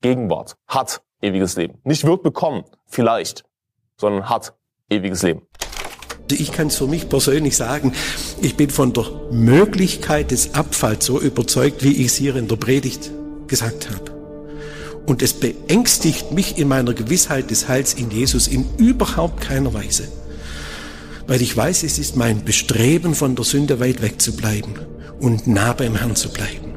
Gegenwart 0.02 0.56
hat 0.68 1.02
ewiges 1.22 1.56
Leben. 1.56 1.80
Nicht 1.84 2.06
wird 2.06 2.24
bekommen, 2.24 2.64
vielleicht, 2.88 3.44
sondern 3.98 4.30
hat 4.30 4.54
ewiges 4.90 5.22
Leben. 5.22 5.42
Ich 6.32 6.52
kann 6.52 6.68
es 6.68 6.78
für 6.78 6.88
mich 6.88 7.08
persönlich 7.08 7.56
sagen, 7.56 7.94
ich 8.42 8.58
bin 8.58 8.72
von 8.72 8.94
der 8.94 9.06
Möglichkeit 9.32 10.32
des 10.32 10.56
Abfalls 10.56 11.06
so 11.06 11.20
überzeugt, 11.20 11.84
wie 11.84 12.02
ich 12.02 12.08
es 12.08 12.16
hier 12.16 12.36
in 12.36 12.48
der 12.48 12.56
Predigt 12.56 13.12
gesagt 13.48 13.90
habe. 13.90 14.15
Und 15.06 15.22
es 15.22 15.34
beängstigt 15.34 16.32
mich 16.32 16.58
in 16.58 16.68
meiner 16.68 16.94
Gewissheit 16.94 17.52
des 17.52 17.68
Heils 17.68 17.94
in 17.94 18.10
Jesus 18.10 18.48
in 18.48 18.66
überhaupt 18.78 19.42
keiner 19.42 19.74
Weise. 19.74 20.08
Weil 21.28 21.42
ich 21.42 21.56
weiß, 21.56 21.84
es 21.84 22.00
ist 22.00 22.16
mein 22.16 22.44
Bestreben, 22.44 23.16
von 23.16 23.36
der 23.36 23.46
Sünde 23.46 23.80
weit 23.80 24.02
weg 24.02 24.22
zu 24.22 24.36
bleiben 24.36 24.76
und 25.20 25.48
nah 25.48 25.74
beim 25.74 25.96
Herrn 25.96 26.16
zu 26.16 26.30
bleiben. 26.30 26.74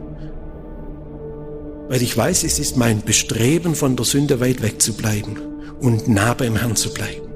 Weil 1.89 2.03
ich 2.03 2.17
weiß, 2.17 2.45
es 2.45 2.59
ist 2.59 2.77
mein 2.77 3.03
Bestreben, 3.03 3.75
von 3.75 3.97
der 3.97 4.05
Sünde 4.05 4.41
weit 4.41 4.63
weg 4.63 4.81
zu 4.81 4.93
bleiben 4.95 5.39
und 5.81 6.09
nah 6.09 6.35
beim 6.35 6.57
Herrn 6.57 6.77
zu 6.77 6.93
bleiben. 6.93 7.29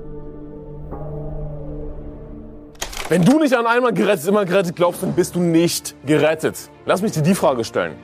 Wenn 3.08 3.24
du 3.24 3.38
nicht 3.38 3.54
an 3.54 3.66
einmal 3.66 3.92
gerettet, 3.92 4.26
immer 4.26 4.44
gerettet 4.44 4.76
glaubst, 4.76 5.02
dann 5.02 5.12
bist 5.12 5.34
du 5.34 5.40
nicht 5.40 5.94
gerettet. 6.06 6.56
Lass 6.86 7.02
mich 7.02 7.12
dir 7.12 7.22
die 7.22 7.34
Frage 7.34 7.64
stellen. 7.64 7.94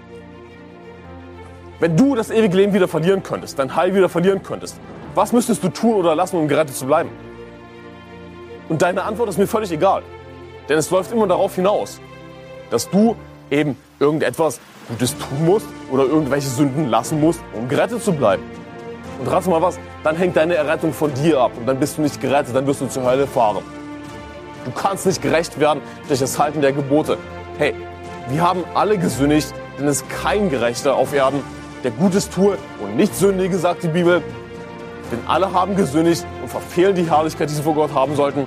Wenn 1.80 1.96
du 1.96 2.16
das 2.16 2.30
ewige 2.30 2.56
Leben 2.56 2.74
wieder 2.74 2.88
verlieren 2.88 3.22
könntest, 3.22 3.56
dein 3.56 3.76
Heil 3.76 3.94
wieder 3.94 4.08
verlieren 4.08 4.42
könntest, 4.42 4.80
was 5.14 5.32
müsstest 5.32 5.62
du 5.62 5.68
tun 5.68 5.94
oder 5.94 6.16
lassen, 6.16 6.36
um 6.36 6.48
gerettet 6.48 6.74
zu 6.74 6.86
bleiben? 6.86 7.10
Und 8.68 8.82
deine 8.82 9.04
Antwort 9.04 9.28
ist 9.28 9.38
mir 9.38 9.46
völlig 9.46 9.70
egal. 9.70 10.02
Denn 10.68 10.76
es 10.76 10.90
läuft 10.90 11.12
immer 11.12 11.28
darauf 11.28 11.54
hinaus, 11.54 12.00
dass 12.70 12.90
du 12.90 13.14
eben 13.50 13.76
irgendetwas 14.00 14.60
Gutes 14.88 15.16
tun 15.16 15.46
musst 15.46 15.66
oder 15.92 16.02
irgendwelche 16.02 16.48
Sünden 16.48 16.88
lassen 16.88 17.20
musst, 17.20 17.40
um 17.54 17.68
gerettet 17.68 18.02
zu 18.02 18.12
bleiben. 18.12 18.42
Und 19.20 19.28
rate 19.28 19.48
mal 19.48 19.62
was, 19.62 19.78
dann 20.02 20.16
hängt 20.16 20.36
deine 20.36 20.56
Errettung 20.56 20.92
von 20.92 21.14
dir 21.14 21.40
ab 21.40 21.52
und 21.56 21.66
dann 21.66 21.78
bist 21.78 21.96
du 21.96 22.02
nicht 22.02 22.20
gerettet, 22.20 22.56
dann 22.56 22.66
wirst 22.66 22.80
du 22.80 22.88
zur 22.88 23.04
Hölle 23.04 23.28
fahren. 23.28 23.62
Du 24.64 24.72
kannst 24.72 25.06
nicht 25.06 25.22
gerecht 25.22 25.60
werden 25.60 25.80
durch 26.08 26.18
das 26.18 26.38
Halten 26.38 26.60
der 26.60 26.72
Gebote. 26.72 27.18
Hey, 27.56 27.74
wir 28.28 28.42
haben 28.42 28.64
alle 28.74 28.98
gesündigt, 28.98 29.54
denn 29.78 29.86
es 29.86 30.02
ist 30.02 30.10
kein 30.10 30.50
Gerechter 30.50 30.96
auf 30.96 31.14
Erden, 31.14 31.42
der 31.84 31.90
Gutes 31.92 32.28
tue 32.28 32.58
und 32.80 32.96
nicht 32.96 33.14
sündige, 33.14 33.58
sagt 33.58 33.82
die 33.82 33.88
Bibel. 33.88 34.22
Denn 35.10 35.20
alle 35.26 35.52
haben 35.52 35.76
gesündigt 35.76 36.26
und 36.42 36.50
verfehlen 36.50 36.94
die 36.94 37.08
Herrlichkeit, 37.08 37.48
die 37.48 37.54
sie 37.54 37.62
vor 37.62 37.74
Gott 37.74 37.94
haben 37.94 38.14
sollten. 38.14 38.46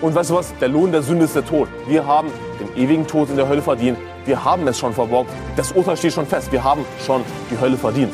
Und 0.00 0.14
weißt 0.14 0.30
du 0.30 0.34
was? 0.34 0.52
Der 0.60 0.68
Lohn 0.68 0.90
der 0.90 1.02
Sünde 1.02 1.24
ist 1.24 1.36
der 1.36 1.44
Tod. 1.44 1.68
Wir 1.86 2.06
haben 2.06 2.28
den 2.58 2.76
ewigen 2.76 3.06
Tod 3.06 3.30
in 3.30 3.36
der 3.36 3.48
Hölle 3.48 3.62
verdient. 3.62 3.96
Wir 4.24 4.44
haben 4.44 4.66
es 4.66 4.78
schon 4.78 4.92
verborgt. 4.92 5.30
Das 5.56 5.72
Urteil 5.72 5.96
steht 5.96 6.12
schon 6.12 6.26
fest. 6.26 6.50
Wir 6.50 6.62
haben 6.62 6.84
schon 7.06 7.22
die 7.50 7.58
Hölle 7.58 7.76
verdient. 7.76 8.12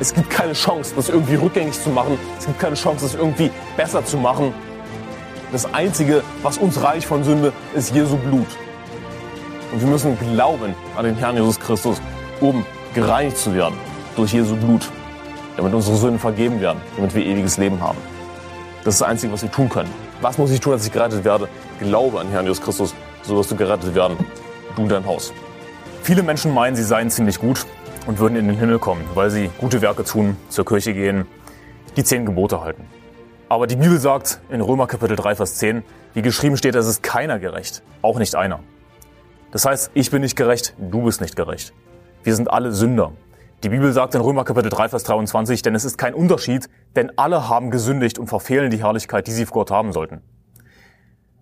Es 0.00 0.14
gibt 0.14 0.30
keine 0.30 0.52
Chance, 0.52 0.94
das 0.96 1.08
irgendwie 1.08 1.34
rückgängig 1.34 1.78
zu 1.80 1.90
machen. 1.90 2.18
Es 2.38 2.46
gibt 2.46 2.58
keine 2.58 2.74
Chance, 2.74 3.04
das 3.04 3.14
irgendwie 3.14 3.50
besser 3.76 4.04
zu 4.04 4.16
machen. 4.16 4.54
Das 5.52 5.74
Einzige, 5.74 6.22
was 6.42 6.58
uns 6.58 6.82
reicht 6.82 7.06
von 7.06 7.24
Sünde, 7.24 7.52
ist 7.74 7.94
Jesu 7.94 8.16
Blut. 8.16 8.46
Und 9.72 9.80
wir 9.80 9.88
müssen 9.88 10.18
glauben 10.18 10.74
an 10.96 11.04
den 11.04 11.16
Herrn 11.16 11.36
Jesus 11.36 11.58
Christus, 11.58 12.00
um 12.40 12.64
gereinigt 12.94 13.36
zu 13.36 13.54
werden 13.54 13.74
durch 14.16 14.32
Jesu 14.32 14.56
Blut, 14.56 14.88
damit 15.56 15.72
unsere 15.74 15.96
Sünden 15.96 16.18
vergeben 16.18 16.60
werden, 16.60 16.80
damit 16.96 17.14
wir 17.14 17.24
ewiges 17.24 17.56
Leben 17.56 17.80
haben. 17.80 17.98
Das 18.84 18.94
ist 18.94 19.00
das 19.00 19.08
Einzige, 19.08 19.32
was 19.32 19.42
wir 19.42 19.50
tun 19.50 19.68
können. 19.68 19.90
Was 20.20 20.38
muss 20.38 20.50
ich 20.50 20.60
tun, 20.60 20.72
dass 20.72 20.86
ich 20.86 20.92
gerettet 20.92 21.24
werde? 21.24 21.48
Glaube 21.78 22.20
an 22.20 22.28
Herrn 22.28 22.46
Jesus 22.46 22.62
Christus, 22.62 22.94
so 23.22 23.36
wirst 23.36 23.50
du 23.50 23.56
gerettet 23.56 23.94
werden, 23.94 24.16
du 24.76 24.82
und 24.82 24.88
dein 24.90 25.06
Haus. 25.06 25.32
Viele 26.02 26.22
Menschen 26.22 26.54
meinen, 26.54 26.76
sie 26.76 26.82
seien 26.82 27.10
ziemlich 27.10 27.38
gut 27.38 27.66
und 28.06 28.18
würden 28.18 28.36
in 28.36 28.48
den 28.48 28.56
Himmel 28.58 28.78
kommen, 28.78 29.02
weil 29.14 29.30
sie 29.30 29.50
gute 29.58 29.82
Werke 29.82 30.04
tun, 30.04 30.36
zur 30.48 30.64
Kirche 30.64 30.94
gehen, 30.94 31.26
die 31.96 32.04
zehn 32.04 32.24
Gebote 32.24 32.62
halten. 32.62 32.86
Aber 33.48 33.66
die 33.66 33.76
Bibel 33.76 33.98
sagt 33.98 34.40
in 34.48 34.60
Römer 34.60 34.86
Kapitel 34.86 35.16
3, 35.16 35.34
Vers 35.34 35.56
10, 35.56 35.82
wie 36.14 36.22
geschrieben 36.22 36.56
steht, 36.56 36.74
es 36.74 36.86
ist 36.86 37.02
keiner 37.02 37.38
gerecht, 37.38 37.82
auch 38.00 38.18
nicht 38.18 38.34
einer. 38.34 38.60
Das 39.52 39.64
heißt, 39.64 39.90
ich 39.94 40.10
bin 40.10 40.22
nicht 40.22 40.36
gerecht, 40.36 40.74
du 40.78 41.02
bist 41.02 41.20
nicht 41.20 41.36
gerecht. 41.36 41.72
Wir 42.22 42.34
sind 42.34 42.50
alle 42.50 42.72
Sünder. 42.72 43.12
Die 43.62 43.70
Bibel 43.70 43.92
sagt 43.92 44.14
in 44.14 44.20
Römer 44.20 44.44
Kapitel 44.44 44.68
3, 44.68 44.90
Vers 44.90 45.04
23, 45.04 45.62
denn 45.62 45.74
es 45.74 45.86
ist 45.86 45.96
kein 45.96 46.12
Unterschied, 46.12 46.68
denn 46.96 47.12
alle 47.16 47.48
haben 47.48 47.70
gesündigt 47.70 48.18
und 48.18 48.26
verfehlen 48.26 48.70
die 48.70 48.82
Herrlichkeit, 48.82 49.26
die 49.26 49.32
sie 49.32 49.46
vor 49.46 49.54
Gott 49.54 49.70
haben 49.70 49.92
sollten. 49.92 50.20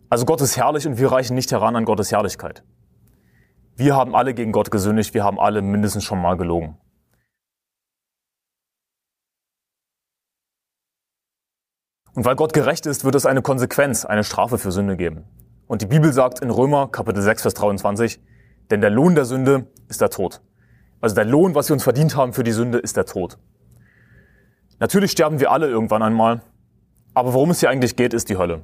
Also 0.08 0.24
Gott 0.24 0.40
ist 0.40 0.56
herrlich 0.56 0.86
und 0.86 0.98
wir 0.98 1.10
reichen 1.10 1.34
nicht 1.34 1.50
heran 1.50 1.74
an 1.74 1.84
Gottes 1.84 2.12
Herrlichkeit. 2.12 2.62
Wir 3.76 3.96
haben 3.96 4.14
alle 4.14 4.34
gegen 4.34 4.52
Gott 4.52 4.70
gesündigt, 4.70 5.14
wir 5.14 5.24
haben 5.24 5.40
alle 5.40 5.62
mindestens 5.62 6.04
schon 6.04 6.20
mal 6.20 6.36
gelogen. 6.36 6.78
Und 12.14 12.24
weil 12.24 12.36
Gott 12.36 12.52
gerecht 12.52 12.86
ist, 12.86 13.04
wird 13.04 13.16
es 13.16 13.26
eine 13.26 13.42
Konsequenz, 13.42 14.04
eine 14.04 14.24
Strafe 14.24 14.58
für 14.58 14.72
Sünde 14.72 14.96
geben. 14.96 15.24
Und 15.66 15.82
die 15.82 15.86
Bibel 15.86 16.12
sagt 16.12 16.40
in 16.40 16.50
Römer 16.50 16.88
Kapitel 16.88 17.22
6, 17.22 17.42
Vers 17.42 17.54
23, 17.54 18.20
denn 18.70 18.80
der 18.80 18.90
Lohn 18.90 19.14
der 19.14 19.24
Sünde 19.24 19.66
ist 19.88 20.00
der 20.00 20.10
Tod. 20.10 20.40
Also 21.00 21.14
der 21.14 21.24
Lohn, 21.24 21.54
was 21.54 21.68
wir 21.68 21.74
uns 21.74 21.84
verdient 21.84 22.16
haben 22.16 22.32
für 22.32 22.44
die 22.44 22.52
Sünde, 22.52 22.78
ist 22.78 22.96
der 22.96 23.06
Tod. 23.06 23.38
Natürlich 24.80 25.12
sterben 25.12 25.40
wir 25.40 25.50
alle 25.50 25.68
irgendwann 25.68 26.02
einmal, 26.02 26.42
aber 27.14 27.34
worum 27.34 27.50
es 27.50 27.60
hier 27.60 27.70
eigentlich 27.70 27.96
geht, 27.96 28.14
ist 28.14 28.28
die 28.28 28.36
Hölle. 28.36 28.62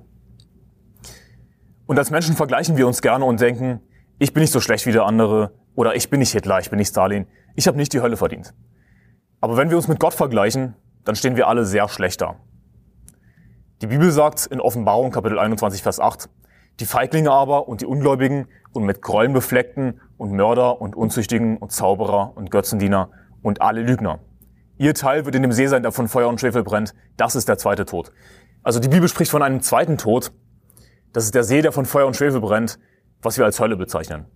Und 1.87 1.99
als 1.99 2.11
Menschen 2.11 2.35
vergleichen 2.35 2.77
wir 2.77 2.87
uns 2.87 3.03
gerne 3.03 3.25
und 3.25 3.41
denken, 3.41 3.81
ich 4.19 4.33
bin 4.33 4.41
nicht 4.43 4.53
so 4.53 4.61
schlecht 4.61 4.87
wie 4.87 4.93
der 4.93 5.05
andere 5.05 5.53
oder 5.75 5.97
ich 5.97 6.09
bin 6.09 6.21
nicht 6.21 6.33
Hitler, 6.33 6.59
ich 6.61 6.71
bin 6.71 6.79
nicht 6.79 6.89
Stalin, 6.89 7.27
ich 7.57 7.67
habe 7.67 7.77
nicht 7.77 7.93
die 7.93 8.01
Hölle 8.01 8.17
verdient. 8.17 8.55
Aber 9.41 9.57
wenn 9.57 9.71
wir 9.71 9.77
uns 9.77 9.89
mit 9.89 10.01
Gott 10.01 10.15
vergleichen, 10.15 10.75
dann 11.05 11.17
stehen 11.17 11.37
wir 11.37 11.49
alle 11.49 11.67
sehr 11.67 11.89
schlecht 11.89 12.21
da. 12.21 12.37
Die 13.83 13.89
Bibel 13.89 14.11
sagt 14.11 14.47
in 14.47 14.61
Offenbarung 14.61 15.11
Kapitel 15.11 15.39
21 15.39 15.83
Vers 15.83 16.01
8, 16.01 16.31
die 16.81 16.87
Feiglinge 16.87 17.31
aber 17.31 17.69
und 17.69 17.81
die 17.81 17.87
Ungläubigen 17.87 18.47
und 18.75 18.85
mit 18.85 19.01
Gräueln 19.01 19.33
befleckten 19.33 20.01
und 20.19 20.33
Mörder 20.33 20.81
und 20.81 20.95
Unzüchtigen 20.97 21.57
und 21.57 21.73
Zauberer 21.73 22.37
und 22.37 22.51
Götzendiener 22.51 23.11
und 23.43 23.63
alle 23.63 23.83
Lügner. 23.83 24.21
Ihr 24.77 24.95
Teil 24.95 25.25
wird 25.25 25.37
in 25.37 25.43
dem 25.43 25.53
See 25.53 25.69
sein, 25.69 25.83
der 25.83 25.93
von 25.93 26.09
Feuer 26.09 26.29
und 26.29 26.41
Schwefel 26.41 26.65
brennt. 26.65 26.95
Das 27.17 27.37
ist 27.37 27.49
der 27.49 27.57
zweite 27.59 27.85
Tod. 27.85 28.11
Also 28.63 28.81
die 28.81 28.89
Bibel 28.89 29.09
spricht 29.09 29.31
von 29.31 29.43
einem 29.43 29.63
zweiten 29.63 29.99
Tod. 29.99 30.33
Das 31.13 31.25
ist 31.25 31.35
der 31.35 31.45
See, 31.45 31.63
der 31.63 31.71
von 31.71 31.87
Feuer 31.87 32.07
und 32.07 32.17
Schwefel 32.17 32.41
brennt, 32.41 32.79
was 33.23 33.39
wir 33.39 33.45
als 33.45 33.61
Hölle 33.61 33.77
bezeichnen. 33.77 34.27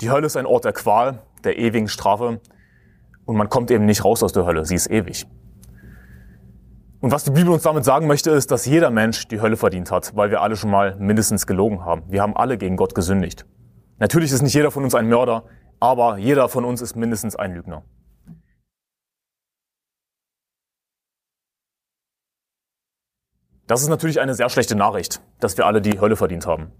Die 0.00 0.10
Hölle 0.10 0.26
ist 0.26 0.36
ein 0.36 0.46
Ort 0.46 0.64
der 0.64 0.72
Qual, 0.72 1.22
der 1.44 1.58
ewigen 1.58 1.88
Strafe. 1.88 2.40
Und 3.24 3.36
man 3.36 3.48
kommt 3.48 3.70
eben 3.70 3.84
nicht 3.84 4.04
raus 4.04 4.22
aus 4.22 4.32
der 4.32 4.46
Hölle. 4.46 4.64
Sie 4.64 4.74
ist 4.74 4.90
ewig. 4.90 5.26
Und 7.06 7.12
was 7.12 7.22
die 7.22 7.30
Bibel 7.30 7.52
uns 7.52 7.62
damit 7.62 7.84
sagen 7.84 8.08
möchte, 8.08 8.32
ist, 8.32 8.50
dass 8.50 8.66
jeder 8.66 8.90
Mensch 8.90 9.28
die 9.28 9.40
Hölle 9.40 9.56
verdient 9.56 9.92
hat, 9.92 10.16
weil 10.16 10.32
wir 10.32 10.40
alle 10.42 10.56
schon 10.56 10.72
mal 10.72 10.96
mindestens 10.96 11.46
gelogen 11.46 11.84
haben. 11.84 12.02
Wir 12.08 12.20
haben 12.20 12.36
alle 12.36 12.58
gegen 12.58 12.76
Gott 12.76 12.96
gesündigt. 12.96 13.46
Natürlich 13.98 14.32
ist 14.32 14.42
nicht 14.42 14.54
jeder 14.54 14.72
von 14.72 14.82
uns 14.82 14.92
ein 14.92 15.08
Mörder, 15.08 15.44
aber 15.78 16.18
jeder 16.18 16.48
von 16.48 16.64
uns 16.64 16.80
ist 16.82 16.96
mindestens 16.96 17.36
ein 17.36 17.54
Lügner. 17.54 17.84
Das 23.68 23.82
ist 23.82 23.88
natürlich 23.88 24.18
eine 24.18 24.34
sehr 24.34 24.48
schlechte 24.48 24.74
Nachricht, 24.74 25.22
dass 25.38 25.56
wir 25.56 25.64
alle 25.64 25.80
die 25.80 26.00
Hölle 26.00 26.16
verdient 26.16 26.44
haben. 26.44 26.72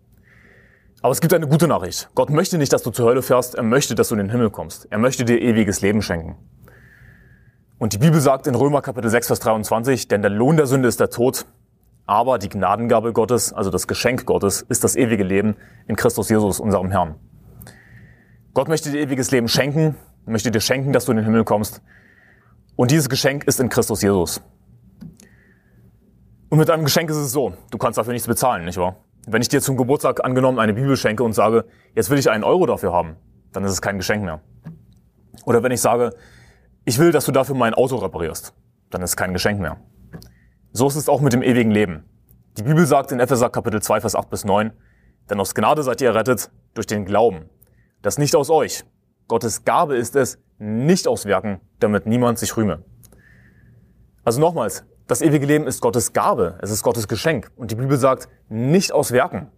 Aber 1.03 1.13
es 1.13 1.21
gibt 1.21 1.35
eine 1.35 1.47
gute 1.47 1.69
Nachricht. 1.69 2.11
Gott 2.17 2.31
möchte 2.31 2.59
nicht, 2.59 2.73
dass 2.73 2.83
du 2.83 2.91
zur 2.91 3.09
Hölle 3.09 3.23
fährst, 3.23 3.55
er 3.55 3.63
möchte, 3.63 3.95
dass 3.95 4.09
du 4.09 4.17
in 4.17 4.23
den 4.23 4.31
Himmel 4.31 4.51
kommst. 4.51 4.89
Er 4.91 4.99
möchte 4.99 5.25
dir 5.25 5.41
ewiges 5.41 5.83
Leben 5.83 6.03
schenken. 6.03 6.37
Und 7.79 7.93
die 7.93 7.99
Bibel 7.99 8.19
sagt 8.23 8.47
in 8.47 8.55
Römer 8.55 8.81
Kapitel 8.81 9.11
6, 9.11 9.27
Vers 9.27 9.41
23, 9.41 10.09
denn 10.09 10.23
der 10.23 10.31
Lohn 10.31 10.57
der 10.57 10.67
Sünde 10.67 10.89
ist 10.89 10.99
der 10.99 11.11
Tod, 11.11 11.45
aber 12.07 12.39
die 12.39 12.49
Gnadengabe 12.49 13.13
Gottes, 13.13 13.53
also 13.53 13.69
das 13.69 13.87
Geschenk 13.87 14.25
Gottes, 14.25 14.63
ist 14.63 14.83
das 14.83 14.97
ewige 14.97 15.25
Leben 15.25 15.57
in 15.87 15.95
Christus 15.95 16.31
Jesus, 16.31 16.59
unserem 16.59 16.91
Herrn. 16.91 17.17
Gott 18.55 18.69
möchte 18.69 18.91
dir 18.91 19.01
ewiges 19.01 19.31
Leben 19.31 19.47
schenken, 19.47 19.95
möchte 20.25 20.51
dir 20.51 20.61
schenken, 20.61 20.95
dass 20.95 21.05
du 21.05 21.13
in 21.13 21.19
den 21.19 21.27
Himmel 21.27 21.45
kommst. 21.45 21.83
Und 22.77 22.93
dieses 22.93 23.11
Geschenk 23.11 23.45
ist 23.45 23.61
in 23.61 23.69
Christus 23.69 24.01
Jesus. 24.01 24.41
Und 26.49 26.57
mit 26.59 26.71
einem 26.71 26.85
Geschenk 26.85 27.11
ist 27.11 27.17
es 27.17 27.31
so, 27.31 27.53
du 27.71 27.77
kannst 27.77 27.99
dafür 27.99 28.15
nichts 28.15 28.27
bezahlen, 28.27 28.65
nicht 28.65 28.79
wahr? 28.79 28.97
Wenn 29.27 29.43
ich 29.43 29.49
dir 29.49 29.61
zum 29.61 29.77
Geburtstag 29.77 30.25
angenommen 30.25 30.59
eine 30.61 30.73
Bibel 30.73 30.97
schenke 30.97 31.25
und 31.25 31.35
sage, 31.35 31.67
jetzt 31.95 32.09
will 32.09 32.19
ich 32.19 32.31
einen 32.31 32.45
Euro 32.45 32.65
dafür 32.65 32.95
haben, 32.95 33.17
dann 33.53 33.65
ist 33.65 33.73
es 33.73 33.83
kein 33.83 33.99
Geschenk 33.99 34.25
mehr. 34.25 34.41
Oder 35.45 35.63
wenn 35.63 35.73
ich 35.73 35.83
sage, 35.83 36.15
ich 36.87 36.99
will, 37.01 37.11
dass 37.11 37.27
du 37.27 37.33
dafür 37.33 37.57
mein 37.57 37.75
Auto 37.75 37.97
reparierst. 37.97 38.55
Dann 38.91 39.03
ist 39.03 39.17
kein 39.17 39.33
Geschenk 39.33 39.61
mehr. 39.61 39.79
So 40.73 40.87
ist 40.87 40.95
es 40.95 41.09
auch 41.09 41.21
mit 41.21 41.33
dem 41.33 41.43
ewigen 41.43 41.73
Leben. 41.73 42.05
Die 42.57 42.63
Bibel 42.63 42.87
sagt 42.87 43.11
in 43.11 43.19
Epheser 43.19 43.51
Kapitel 43.51 43.83
2, 43.83 44.01
Vers 44.01 44.15
8 44.15 44.31
bis 44.31 44.45
9, 44.45 44.73
denn 45.29 45.41
aus 45.41 45.57
Gnade 45.57 45.83
seid 45.83 46.01
ihr 46.01 46.11
errettet 46.11 46.49
durch 46.75 46.87
den 46.87 47.05
Glauben. 47.05 47.51
Das 48.03 48.19
nicht 48.19 48.37
aus 48.37 48.51
euch. 48.51 48.85
Gottes 49.27 49.65
Gabe 49.65 49.97
ist 49.97 50.15
es, 50.15 50.39
nicht 50.59 51.09
aus 51.09 51.27
Werken, 51.27 51.61
damit 51.81 52.07
niemand 52.07 52.39
sich 52.39 52.57
rühme. 52.57 52.85
Also 54.25 54.41
nochmals, 54.41 54.85
das 55.09 55.23
ewige 55.23 55.45
Leben 55.45 55.67
ist 55.67 55.81
Gottes 55.81 56.13
Gabe, 56.13 56.57
es 56.63 56.71
ist 56.71 56.85
Gottes 56.85 57.09
Geschenk. 57.09 57.51
Und 57.57 57.73
die 57.73 57.77
Bibel 57.77 57.97
sagt, 57.97 58.29
nicht 58.49 58.93
aus 58.93 59.11
Werken. 59.11 59.51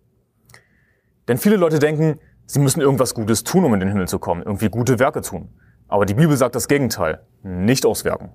Denn 1.29 1.37
viele 1.37 1.57
Leute 1.57 1.79
denken, 1.79 2.21
sie 2.47 2.59
müssen 2.59 2.81
irgendwas 2.81 3.13
Gutes 3.13 3.45
tun, 3.45 3.67
um 3.67 3.75
in 3.75 3.81
den 3.81 3.91
Himmel 3.91 4.09
zu 4.09 4.19
kommen, 4.19 4.43
irgendwie 4.43 4.71
gute 4.71 4.99
Werke 4.99 5.21
tun. 5.21 5.51
Aber 5.89 6.07
die 6.07 6.15
Bibel 6.15 6.37
sagt 6.37 6.55
das 6.55 6.69
Gegenteil. 6.69 7.23
Nicht 7.43 7.87
auswirken. 7.87 8.31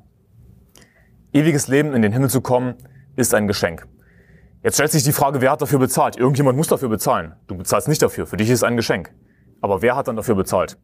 Ewiges 1.32 1.68
Leben 1.68 1.94
in 1.94 2.02
den 2.02 2.12
Himmel 2.12 2.30
zu 2.30 2.42
kommen, 2.42 2.76
ist 3.16 3.34
ein 3.34 3.48
Geschenk. 3.48 3.88
Jetzt 4.64 4.76
stellt 4.76 4.92
sich 4.92 5.04
die 5.04 5.12
Frage, 5.12 5.42
wer 5.42 5.52
hat 5.52 5.62
dafür 5.62 5.80
bezahlt? 5.80 6.18
Irgendjemand 6.18 6.58
muss 6.58 6.68
dafür 6.68 6.90
bezahlen. 6.90 7.34
Du 7.48 7.56
bezahlst 7.58 7.88
nicht 7.88 8.02
dafür. 8.02 8.26
Für 8.26 8.38
dich 8.38 8.50
ist 8.50 8.60
es 8.60 8.64
ein 8.64 8.76
Geschenk. 8.76 9.14
Aber 9.62 9.82
wer 9.82 9.96
hat 9.96 10.08
dann 10.08 10.16
dafür 10.16 10.36
bezahlt? 10.36 10.78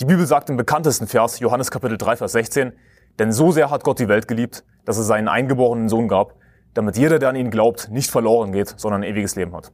Die 0.00 0.04
Bibel 0.04 0.26
sagt 0.26 0.50
im 0.50 0.56
bekanntesten 0.56 1.06
Vers, 1.06 1.38
Johannes 1.38 1.70
Kapitel 1.70 1.98
3, 1.98 2.16
Vers 2.16 2.32
16, 2.32 2.72
denn 3.18 3.32
so 3.32 3.52
sehr 3.52 3.70
hat 3.70 3.84
Gott 3.84 3.98
die 3.98 4.08
Welt 4.08 4.26
geliebt, 4.26 4.64
dass 4.84 4.98
es 4.98 5.06
seinen 5.06 5.28
eingeborenen 5.28 5.88
Sohn 5.88 6.08
gab, 6.08 6.34
damit 6.74 6.96
jeder, 6.96 7.18
der 7.18 7.28
an 7.28 7.36
ihn 7.36 7.50
glaubt, 7.50 7.90
nicht 7.90 8.10
verloren 8.10 8.52
geht, 8.52 8.74
sondern 8.76 9.02
ein 9.02 9.10
ewiges 9.10 9.36
Leben 9.36 9.54
hat. 9.54 9.70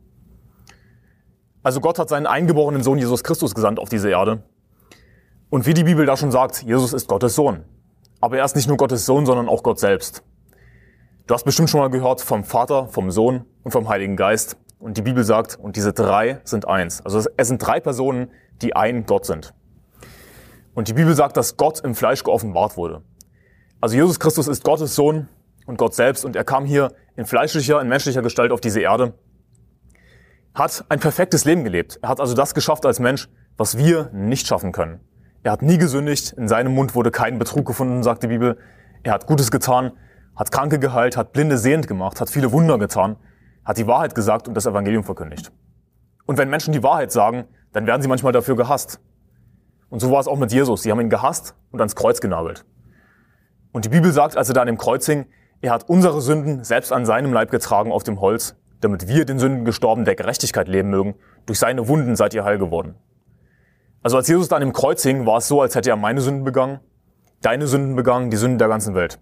Also 1.63 1.81
Gott 1.81 1.99
hat 1.99 2.09
seinen 2.09 2.27
eingeborenen 2.27 2.83
Sohn 2.83 2.99
Jesus 2.99 3.25
Christus 3.25 3.55
gesandt 3.55 3.79
auf 3.79 3.89
diese 3.89 4.11
Erde. 4.11 4.43
Und 5.51 5.67
wie 5.67 5.73
die 5.73 5.85
Bibel 5.85 6.05
da 6.05 6.17
schon 6.17 6.31
sagt, 6.31 6.63
Jesus 6.63 6.93
ist 6.93 7.09
Gottes 7.09 7.35
Sohn. 7.35 7.65
Aber 8.21 8.37
er 8.37 8.45
ist 8.45 8.55
nicht 8.55 8.69
nur 8.69 8.77
Gottes 8.77 9.07
Sohn, 9.07 9.25
sondern 9.25 9.49
auch 9.49 9.63
Gott 9.63 9.79
selbst. 9.79 10.23
Du 11.27 11.35
hast 11.35 11.45
bestimmt 11.45 11.71
schon 11.71 11.81
mal 11.81 11.89
gehört 11.89 12.21
vom 12.21 12.45
Vater, 12.45 12.89
vom 12.89 13.11
Sohn 13.11 13.45
und 13.63 13.71
vom 13.71 13.89
Heiligen 13.89 14.17
Geist. 14.17 14.57
Und 14.79 14.97
die 14.97 15.03
Bibel 15.03 15.25
sagt, 15.25 15.59
und 15.59 15.77
diese 15.77 15.93
drei 15.93 16.41
sind 16.45 16.69
eins. 16.69 17.05
Also 17.05 17.23
es 17.37 17.49
sind 17.49 17.59
drei 17.59 17.81
Personen, 17.81 18.31
die 18.61 18.77
ein 18.77 19.07
Gott 19.07 19.25
sind. 19.25 19.55
Und 20.75 20.89
die 20.89 20.93
Bibel 20.93 21.15
sagt, 21.15 21.37
dass 21.37 21.57
Gott 21.57 21.81
im 21.81 21.95
Fleisch 21.95 22.23
geoffenbart 22.23 22.77
wurde. 22.77 23.03
Also 23.81 23.97
Jesus 23.97 24.21
Christus 24.21 24.49
ist 24.49 24.65
Gottes 24.65 24.95
Sohn 24.95 25.29
und 25.67 25.79
Gott 25.79 25.95
selbst 25.95 26.25
und 26.25 26.37
er 26.37 26.45
kam 26.45 26.65
hier 26.67 26.93
in 27.17 27.25
fleischlicher, 27.25 27.81
in 27.81 27.89
menschlicher 27.89 28.23
Gestalt 28.23 28.53
auf 28.53 28.61
diese 28.61 28.81
Erde, 28.81 29.15
hat 30.55 30.85
ein 30.89 31.01
perfektes 31.01 31.45
Leben 31.45 31.65
gelebt. 31.65 31.99
Er 32.03 32.09
hat 32.09 32.21
also 32.21 32.35
das 32.35 32.55
geschafft 32.55 32.85
als 32.85 33.01
Mensch, 33.01 33.29
was 33.57 33.79
wir 33.79 34.11
nicht 34.13 34.47
schaffen 34.47 34.73
können. 34.73 35.01
Er 35.49 35.53
hat 35.53 35.63
nie 35.63 35.79
gesündigt, 35.79 36.35
in 36.35 36.47
seinem 36.47 36.75
Mund 36.75 36.95
wurde 36.95 37.11
kein 37.11 37.39
Betrug 37.39 37.65
gefunden, 37.65 38.03
sagt 38.03 38.23
die 38.23 38.27
Bibel. 38.27 38.59
Er 39.03 39.15
hat 39.15 39.27
Gutes 39.27 39.51
getan, 39.51 39.93
hat 40.37 40.53
Kranke 40.53 40.79
geheilt, 40.79 41.17
hat 41.17 41.33
Blinde 41.33 41.57
sehend 41.57 41.89
gemacht, 41.89 42.21
hat 42.21 42.29
viele 42.29 42.53
Wunder 42.53 42.79
getan, 42.79 43.17
hat 43.65 43.79
die 43.79 43.87
Wahrheit 43.87 44.15
gesagt 44.15 44.47
und 44.47 44.53
das 44.53 44.67
Evangelium 44.67 45.05
verkündigt. 45.05 45.51
Und 46.27 46.37
wenn 46.37 46.51
Menschen 46.51 46.75
die 46.75 46.83
Wahrheit 46.83 47.13
sagen, 47.13 47.47
dann 47.73 47.87
werden 47.87 48.03
sie 48.03 48.09
manchmal 48.09 48.35
dafür 48.35 48.57
gehasst. 48.57 49.01
Und 49.89 50.01
so 50.01 50.11
war 50.11 50.21
es 50.21 50.29
auch 50.29 50.37
mit 50.37 50.53
Jesus. 50.53 50.83
Sie 50.83 50.91
haben 50.91 51.01
ihn 51.01 51.09
gehasst 51.09 51.55
und 51.71 51.81
ans 51.81 51.97
Kreuz 51.97 52.21
genagelt. 52.21 52.67
Und 53.73 53.87
die 53.87 53.89
Bibel 53.89 54.13
sagt, 54.13 54.37
als 54.37 54.51
er 54.51 54.55
da 54.55 54.61
an 54.61 54.67
dem 54.67 54.77
Kreuz 54.77 55.07
hing, 55.07 55.29
er 55.63 55.73
hat 55.73 55.89
unsere 55.89 56.21
Sünden 56.21 56.63
selbst 56.63 56.93
an 56.93 57.07
seinem 57.07 57.33
Leib 57.33 57.51
getragen 57.51 57.91
auf 57.91 58.03
dem 58.03 58.21
Holz, 58.21 58.55
damit 58.83 59.09
wir 59.09 59.25
den 59.25 59.39
Sünden 59.39 59.65
gestorben 59.65 60.05
der 60.05 60.15
Gerechtigkeit 60.15 60.69
leben 60.69 60.91
mögen. 60.91 61.15
Durch 61.47 61.59
seine 61.59 61.89
Wunden 61.89 62.17
seid 62.17 62.35
ihr 62.35 62.45
heil 62.45 62.59
geworden. 62.59 62.97
Also 64.03 64.17
als 64.17 64.29
Jesus 64.29 64.49
da 64.49 64.57
an 64.57 64.63
dem 64.63 64.73
Kreuz 64.73 65.03
hing, 65.03 65.27
war 65.27 65.39
es 65.39 65.49
so, 65.49 65.61
als 65.61 65.75
hätte 65.75 65.91
er 65.91 65.97
meine 65.97 66.21
Sünden 66.21 66.45
begangen, 66.45 66.81
deine 67.43 67.67
Sünden 67.67 67.97
begangen, 67.97 68.31
die 68.31 68.37
Sünden 68.37 68.59
der 68.59 68.69
ganzen 68.69 68.95
Welt. 68.95 69.19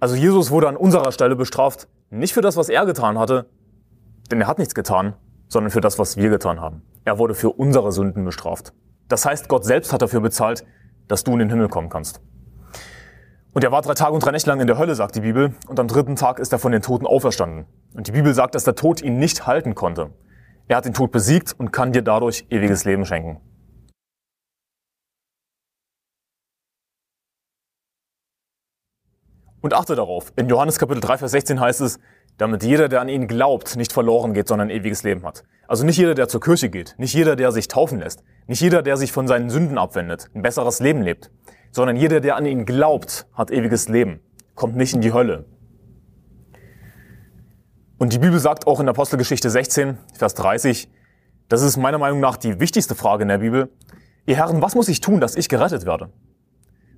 Also 0.00 0.16
Jesus 0.16 0.50
wurde 0.50 0.68
an 0.68 0.76
unserer 0.76 1.12
Stelle 1.12 1.36
bestraft, 1.36 1.88
nicht 2.10 2.34
für 2.34 2.42
das, 2.42 2.56
was 2.56 2.68
er 2.68 2.84
getan 2.84 3.18
hatte, 3.18 3.46
denn 4.30 4.40
er 4.40 4.46
hat 4.46 4.58
nichts 4.58 4.74
getan, 4.74 5.14
sondern 5.48 5.70
für 5.70 5.80
das, 5.80 5.98
was 5.98 6.16
wir 6.16 6.30
getan 6.30 6.60
haben. 6.60 6.82
Er 7.04 7.18
wurde 7.18 7.34
für 7.34 7.50
unsere 7.50 7.92
Sünden 7.92 8.24
bestraft. 8.24 8.72
Das 9.08 9.24
heißt, 9.24 9.48
Gott 9.48 9.64
selbst 9.64 9.92
hat 9.92 10.02
dafür 10.02 10.20
bezahlt, 10.20 10.64
dass 11.08 11.24
du 11.24 11.32
in 11.32 11.38
den 11.38 11.50
Himmel 11.50 11.68
kommen 11.68 11.88
kannst. 11.88 12.20
Und 13.52 13.62
er 13.62 13.70
war 13.70 13.82
drei 13.82 13.94
Tage 13.94 14.12
und 14.12 14.24
drei 14.24 14.32
Nächte 14.32 14.50
lang 14.50 14.60
in 14.60 14.66
der 14.66 14.78
Hölle, 14.78 14.94
sagt 14.94 15.14
die 15.14 15.20
Bibel, 15.20 15.54
und 15.68 15.78
am 15.78 15.86
dritten 15.86 16.16
Tag 16.16 16.40
ist 16.40 16.52
er 16.52 16.58
von 16.58 16.72
den 16.72 16.82
Toten 16.82 17.06
auferstanden. 17.06 17.66
Und 17.94 18.08
die 18.08 18.12
Bibel 18.12 18.34
sagt, 18.34 18.56
dass 18.56 18.64
der 18.64 18.74
Tod 18.74 19.00
ihn 19.00 19.18
nicht 19.18 19.46
halten 19.46 19.76
konnte. 19.76 20.10
Er 20.66 20.78
hat 20.78 20.86
den 20.86 20.94
Tod 20.94 21.12
besiegt 21.12 21.54
und 21.58 21.72
kann 21.72 21.92
dir 21.92 22.02
dadurch 22.02 22.46
ewiges 22.48 22.84
Leben 22.84 23.04
schenken. 23.04 23.40
Und 29.60 29.74
achte 29.74 29.94
darauf, 29.94 30.32
in 30.36 30.48
Johannes 30.48 30.78
Kapitel 30.78 31.00
3, 31.00 31.18
Vers 31.18 31.30
16 31.32 31.60
heißt 31.60 31.80
es, 31.82 31.98
damit 32.36 32.62
jeder, 32.62 32.88
der 32.88 33.00
an 33.00 33.08
ihn 33.08 33.28
glaubt, 33.28 33.76
nicht 33.76 33.92
verloren 33.92 34.34
geht, 34.34 34.48
sondern 34.48 34.68
ewiges 34.70 35.02
Leben 35.02 35.24
hat. 35.24 35.44
Also 35.68 35.84
nicht 35.84 35.96
jeder, 35.96 36.14
der 36.14 36.28
zur 36.28 36.40
Kirche 36.40 36.68
geht, 36.68 36.94
nicht 36.98 37.14
jeder, 37.14 37.36
der 37.36 37.52
sich 37.52 37.68
taufen 37.68 37.98
lässt, 37.98 38.24
nicht 38.46 38.60
jeder, 38.60 38.82
der 38.82 38.96
sich 38.96 39.12
von 39.12 39.26
seinen 39.26 39.50
Sünden 39.50 39.78
abwendet, 39.78 40.30
ein 40.34 40.42
besseres 40.42 40.80
Leben 40.80 41.02
lebt, 41.02 41.30
sondern 41.70 41.96
jeder, 41.96 42.20
der 42.20 42.36
an 42.36 42.46
ihn 42.46 42.66
glaubt, 42.66 43.26
hat 43.32 43.50
ewiges 43.50 43.88
Leben, 43.88 44.20
kommt 44.54 44.76
nicht 44.76 44.94
in 44.94 45.00
die 45.00 45.12
Hölle. 45.12 45.46
Und 48.04 48.12
die 48.12 48.18
Bibel 48.18 48.38
sagt 48.38 48.66
auch 48.66 48.80
in 48.80 48.88
Apostelgeschichte 48.90 49.48
16, 49.48 49.96
Vers 50.12 50.34
30, 50.34 50.90
das 51.48 51.62
ist 51.62 51.78
meiner 51.78 51.96
Meinung 51.96 52.20
nach 52.20 52.36
die 52.36 52.60
wichtigste 52.60 52.94
Frage 52.94 53.22
in 53.22 53.30
der 53.30 53.38
Bibel. 53.38 53.70
Ihr 54.26 54.36
Herren, 54.36 54.60
was 54.60 54.74
muss 54.74 54.90
ich 54.90 55.00
tun, 55.00 55.22
dass 55.22 55.36
ich 55.36 55.48
gerettet 55.48 55.86
werde? 55.86 56.10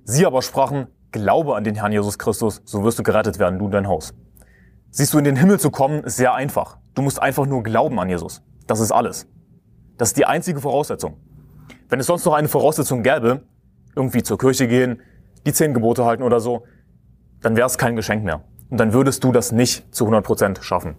Sie 0.03 0.25
aber 0.25 0.41
sprachen, 0.41 0.87
Glaube 1.13 1.55
an 1.55 1.63
den 1.63 1.75
Herrn 1.75 1.93
Jesus 1.93 2.19
Christus, 2.19 2.61
so 2.65 2.83
wirst 2.83 2.99
du 2.99 3.03
gerettet 3.03 3.39
werden, 3.39 3.57
du 3.57 3.63
und 3.63 3.71
dein 3.71 3.87
Haus. 3.87 4.15
Siehst 4.89 5.13
du, 5.13 5.17
in 5.17 5.23
den 5.23 5.37
Himmel 5.37 5.61
zu 5.61 5.71
kommen, 5.71 6.03
ist 6.03 6.17
sehr 6.17 6.33
einfach. 6.33 6.77
Du 6.93 7.01
musst 7.01 7.21
einfach 7.21 7.45
nur 7.45 7.63
glauben 7.63 7.97
an 8.01 8.09
Jesus. 8.09 8.41
Das 8.67 8.81
ist 8.81 8.91
alles. 8.91 9.27
Das 9.97 10.09
ist 10.09 10.17
die 10.17 10.25
einzige 10.25 10.59
Voraussetzung. 10.59 11.15
Wenn 11.87 12.01
es 12.01 12.07
sonst 12.07 12.25
noch 12.25 12.33
eine 12.33 12.49
Voraussetzung 12.49 13.01
gäbe, 13.01 13.43
irgendwie 13.95 14.23
zur 14.23 14.37
Kirche 14.37 14.67
gehen, 14.67 15.01
die 15.45 15.53
zehn 15.53 15.73
Gebote 15.73 16.03
halten 16.03 16.23
oder 16.23 16.41
so, 16.41 16.65
dann 17.39 17.55
wäre 17.55 17.67
es 17.67 17.77
kein 17.77 17.95
Geschenk 17.95 18.25
mehr. 18.25 18.43
Und 18.69 18.77
dann 18.77 18.93
würdest 18.93 19.23
du 19.23 19.31
das 19.31 19.51
nicht 19.51 19.93
zu 19.95 20.05
100 20.05 20.25
Prozent 20.25 20.59
schaffen. 20.61 20.95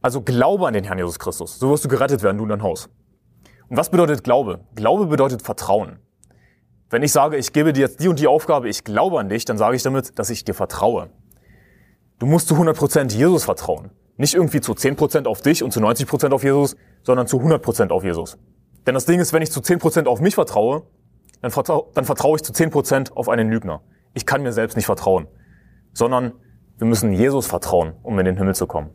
Also 0.00 0.20
glaube 0.20 0.66
an 0.66 0.74
den 0.74 0.84
Herrn 0.84 0.98
Jesus 0.98 1.18
Christus. 1.18 1.58
So 1.58 1.70
wirst 1.70 1.84
du 1.84 1.88
gerettet 1.88 2.22
werden, 2.22 2.36
du 2.36 2.44
und 2.44 2.50
dein 2.50 2.62
Haus. 2.62 2.88
Und 3.68 3.76
was 3.76 3.90
bedeutet 3.90 4.24
Glaube? 4.24 4.60
Glaube 4.74 5.06
bedeutet 5.06 5.42
Vertrauen. 5.42 5.98
Wenn 6.90 7.02
ich 7.02 7.12
sage, 7.12 7.36
ich 7.36 7.52
gebe 7.52 7.72
dir 7.72 7.80
jetzt 7.80 8.00
die 8.00 8.08
und 8.08 8.18
die 8.18 8.26
Aufgabe, 8.26 8.68
ich 8.68 8.84
glaube 8.84 9.18
an 9.18 9.28
dich, 9.28 9.44
dann 9.44 9.58
sage 9.58 9.76
ich 9.76 9.82
damit, 9.82 10.18
dass 10.18 10.30
ich 10.30 10.44
dir 10.44 10.54
vertraue. 10.54 11.10
Du 12.18 12.26
musst 12.26 12.48
zu 12.48 12.54
100% 12.54 13.12
Jesus 13.12 13.44
vertrauen. 13.44 13.90
Nicht 14.16 14.34
irgendwie 14.34 14.60
zu 14.60 14.72
10% 14.72 15.26
auf 15.26 15.42
dich 15.42 15.62
und 15.62 15.72
zu 15.72 15.80
90% 15.80 16.32
auf 16.32 16.44
Jesus, 16.44 16.76
sondern 17.02 17.26
zu 17.26 17.38
100% 17.38 17.90
auf 17.90 18.04
Jesus. 18.04 18.38
Denn 18.86 18.94
das 18.94 19.06
Ding 19.06 19.18
ist, 19.18 19.32
wenn 19.32 19.42
ich 19.42 19.50
zu 19.50 19.60
10% 19.60 20.06
auf 20.06 20.20
mich 20.20 20.34
vertraue, 20.34 20.82
dann, 21.40 21.50
vertrau 21.50 21.90
dann 21.94 22.04
vertraue 22.04 22.36
ich 22.36 22.42
zu 22.42 22.52
10% 22.52 23.12
auf 23.12 23.28
einen 23.28 23.50
Lügner. 23.50 23.80
Ich 24.14 24.26
kann 24.26 24.42
mir 24.42 24.52
selbst 24.52 24.76
nicht 24.76 24.86
vertrauen, 24.86 25.26
sondern 25.92 26.32
wir 26.78 26.86
müssen 26.86 27.12
Jesus 27.12 27.46
vertrauen, 27.46 27.94
um 28.02 28.18
in 28.18 28.24
den 28.24 28.36
Himmel 28.36 28.54
zu 28.54 28.66
kommen. 28.66 28.90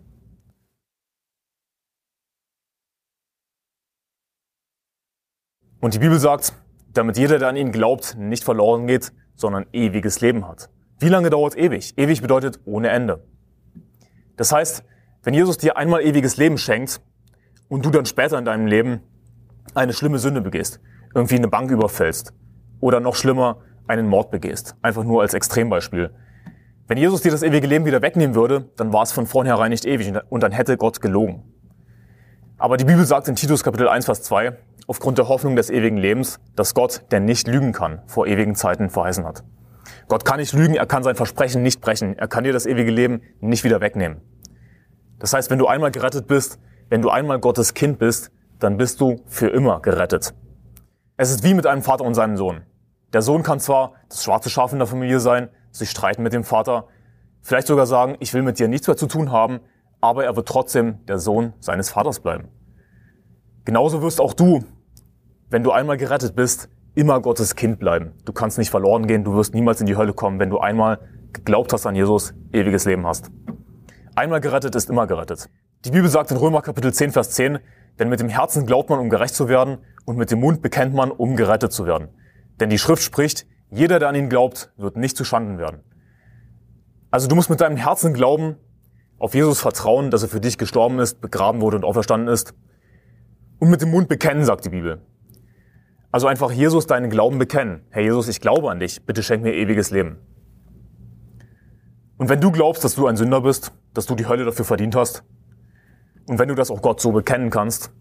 Und 5.82 5.94
die 5.94 6.00
Bibel 6.00 6.20
sagt, 6.20 6.54
damit 6.94 7.18
jeder, 7.18 7.40
der 7.40 7.48
an 7.48 7.56
ihn 7.56 7.72
glaubt, 7.72 8.18
nicht 8.18 8.44
verloren 8.44 8.88
geht, 8.88 9.14
sondern 9.36 9.66
ewiges 9.72 10.20
Leben 10.20 10.48
hat. 10.48 10.70
Wie 11.00 11.08
lange 11.08 11.30
dauert 11.30 11.58
ewig? 11.58 11.98
Ewig 11.98 12.22
bedeutet 12.22 12.60
ohne 12.66 12.90
Ende. 12.90 13.26
Das 14.36 14.52
heißt, 14.52 14.84
wenn 15.24 15.34
Jesus 15.34 15.58
dir 15.58 15.78
einmal 15.78 16.02
ewiges 16.02 16.36
Leben 16.38 16.58
schenkt 16.58 17.02
und 17.70 17.86
du 17.86 17.90
dann 17.90 18.06
später 18.06 18.38
in 18.38 18.46
deinem 18.46 18.68
Leben 18.68 19.02
eine 19.74 19.94
schlimme 19.94 20.20
Sünde 20.20 20.42
begehst, 20.42 20.82
irgendwie 21.16 21.36
eine 21.36 21.48
Bank 21.48 21.72
überfällst 21.72 22.34
oder 22.82 23.00
noch 23.00 23.16
schlimmer 23.16 23.62
einen 23.90 24.08
Mord 24.08 24.32
begehst, 24.32 24.76
einfach 24.82 25.04
nur 25.04 25.22
als 25.22 25.34
Extrembeispiel. 25.34 26.12
Wenn 26.88 26.98
Jesus 26.98 27.22
dir 27.22 27.32
das 27.32 27.44
ewige 27.44 27.68
Leben 27.68 27.86
wieder 27.86 28.02
wegnehmen 28.02 28.36
würde, 28.36 28.70
dann 28.78 28.94
war 28.94 29.04
es 29.04 29.12
von 29.12 29.26
vornherein 29.26 29.72
nicht 29.72 29.86
ewig 29.86 30.14
und 30.30 30.44
dann 30.44 30.52
hätte 30.52 30.78
Gott 30.78 31.02
gelogen. 31.02 31.44
Aber 32.58 32.78
die 32.78 32.86
Bibel 32.86 33.06
sagt 33.06 33.28
in 33.28 33.36
Titus 33.36 33.64
Kapitel 33.64 33.88
1, 33.88 34.06
Vers 34.06 34.22
2, 34.24 34.58
aufgrund 34.88 35.18
der 35.18 35.28
Hoffnung 35.28 35.56
des 35.56 35.70
ewigen 35.70 35.98
Lebens, 35.98 36.40
dass 36.56 36.74
Gott, 36.74 37.04
der 37.12 37.20
nicht 37.20 37.48
lügen 37.48 37.74
kann, 37.74 38.02
vor 38.06 38.28
ewigen 38.28 38.56
Zeiten 38.56 38.90
verheißen 38.90 39.26
hat. 39.26 39.44
Gott 40.08 40.26
kann 40.26 40.40
nicht 40.40 40.54
lügen, 40.54 40.76
er 40.76 40.86
kann 40.86 41.04
sein 41.04 41.16
Versprechen 41.16 41.64
nicht 41.64 41.82
brechen, 41.82 42.18
er 42.18 42.28
kann 42.28 42.44
dir 42.44 42.54
das 42.54 42.66
ewige 42.66 42.92
Leben 42.92 43.22
nicht 43.40 43.64
wieder 43.64 43.82
wegnehmen. 43.82 44.22
Das 45.20 45.34
heißt, 45.34 45.50
wenn 45.50 45.60
du 45.60 45.68
einmal 45.68 45.92
gerettet 45.92 46.28
bist, 46.28 46.60
wenn 46.90 47.02
du 47.02 47.10
einmal 47.10 47.40
Gottes 47.40 47.74
Kind 47.74 48.00
bist, 48.00 48.32
dann 48.60 48.78
bist 48.78 49.02
du 49.02 49.22
für 49.26 49.48
immer 49.48 49.80
gerettet. 49.80 50.34
Es 51.18 51.32
ist 51.32 51.44
wie 51.44 51.54
mit 51.54 51.66
einem 51.66 51.82
Vater 51.82 52.04
und 52.04 52.14
seinem 52.14 52.38
Sohn. 52.38 52.62
Der 53.14 53.22
Sohn 53.22 53.44
kann 53.44 53.60
zwar 53.60 53.94
das 54.08 54.24
schwarze 54.24 54.50
Schaf 54.50 54.72
in 54.72 54.80
der 54.80 54.88
Familie 54.88 55.20
sein, 55.20 55.50
sich 55.72 55.90
streiten 55.90 56.24
mit 56.24 56.34
dem 56.34 56.44
Vater, 56.44 56.88
vielleicht 57.42 57.68
sogar 57.68 57.86
sagen, 57.86 58.16
ich 58.20 58.34
will 58.34 58.42
mit 58.42 58.60
dir 58.60 58.68
nichts 58.68 58.88
mehr 58.88 58.98
zu 58.98 59.08
tun 59.08 59.32
haben, 59.32 59.60
aber 60.02 60.26
er 60.26 60.36
wird 60.36 60.48
trotzdem 60.48 61.06
der 61.06 61.20
Sohn 61.20 61.54
seines 61.60 61.90
Vaters 61.90 62.20
bleiben. 62.20 62.50
Genauso 63.66 64.02
wirst 64.02 64.22
auch 64.22 64.34
du 64.34 64.64
wenn 65.50 65.64
du 65.64 65.72
einmal 65.72 65.98
gerettet 65.98 66.36
bist, 66.36 66.70
immer 66.96 67.20
Gottes 67.22 67.56
Kind 67.56 67.80
bleiben. 67.80 68.14
Du 68.26 68.34
kannst 68.34 68.58
nicht 68.58 68.70
verloren 68.70 69.08
gehen, 69.08 69.24
du 69.24 69.34
wirst 69.34 69.54
niemals 69.54 69.82
in 69.82 69.88
die 69.88 69.96
Hölle 69.96 70.14
kommen, 70.14 70.40
wenn 70.40 70.50
du 70.50 70.60
einmal 70.60 71.00
geglaubt 71.34 71.74
hast 71.74 71.86
an 71.86 71.96
Jesus, 71.96 72.34
ewiges 72.54 72.86
Leben 72.86 73.06
hast. 73.08 73.32
Einmal 74.16 74.42
gerettet 74.42 74.76
ist 74.76 74.90
immer 74.90 75.08
gerettet. 75.08 75.50
Die 75.86 75.92
Bibel 75.92 76.10
sagt 76.10 76.32
in 76.32 76.38
Römer 76.38 76.62
Kapitel 76.62 76.94
10, 76.94 77.12
Vers 77.12 77.32
10, 77.32 77.60
denn 77.98 78.10
mit 78.10 78.20
dem 78.20 78.30
Herzen 78.30 78.66
glaubt 78.66 78.90
man, 78.90 79.00
um 79.00 79.10
gerecht 79.10 79.34
zu 79.34 79.48
werden, 79.50 79.80
und 80.06 80.18
mit 80.18 80.32
dem 80.32 80.40
Mund 80.40 80.62
bekennt 80.62 80.94
man, 80.94 81.12
um 81.12 81.36
gerettet 81.36 81.72
zu 81.72 81.86
werden. 81.86 82.10
Denn 82.60 82.70
die 82.70 82.78
Schrift 82.78 83.04
spricht, 83.04 83.46
jeder, 83.72 84.00
der 84.00 84.10
an 84.10 84.16
ihn 84.16 84.30
glaubt, 84.30 84.72
wird 84.78 84.98
nicht 84.98 85.16
zu 85.16 85.24
Schanden 85.24 85.58
werden. 85.58 85.84
Also 87.12 87.28
du 87.28 87.36
musst 87.36 87.50
mit 87.50 87.62
deinem 87.62 87.78
Herzen 87.78 88.14
glauben, 88.14 88.56
auf 89.18 89.34
Jesus 89.34 89.60
vertrauen, 89.60 90.12
dass 90.12 90.24
er 90.24 90.30
für 90.30 90.40
dich 90.40 90.58
gestorben 90.58 91.00
ist, 91.00 91.22
begraben 91.22 91.62
wurde 91.62 91.78
und 91.78 91.84
auferstanden 91.84 92.34
ist. 92.34 92.54
Und 93.60 93.70
mit 93.70 93.82
dem 93.82 93.92
Mund 93.92 94.08
bekennen, 94.08 94.46
sagt 94.46 94.66
die 94.66 94.70
Bibel. 94.70 95.02
Also 96.12 96.28
einfach 96.28 96.52
Jesus 96.52 96.88
deinen 96.88 97.10
Glauben 97.10 97.38
bekennen. 97.38 97.82
Herr 97.90 98.02
Jesus, 98.02 98.28
ich 98.28 98.42
glaube 98.42 98.72
an 98.72 98.80
dich. 98.80 99.06
Bitte 99.06 99.22
schenk 99.22 99.44
mir 99.44 99.54
ewiges 99.54 99.92
Leben. 99.92 100.18
Und 102.18 102.30
wenn 102.30 102.42
du 102.42 102.52
glaubst, 102.52 102.84
dass 102.84 102.96
du 102.96 103.08
ein 103.08 103.18
Sünder 103.18 103.42
bist, 103.42 103.72
dass 103.94 104.06
du 104.06 104.16
die 104.16 104.28
Hölle 104.28 104.46
dafür 104.46 104.66
verdient 104.66 104.96
hast, 104.96 105.24
und 106.28 106.40
wenn 106.40 106.48
du 106.48 106.56
das 106.56 106.72
auch 106.72 106.82
Gott 106.82 107.02
so 107.02 107.12
bekennen 107.12 107.50
kannst, 107.50 107.92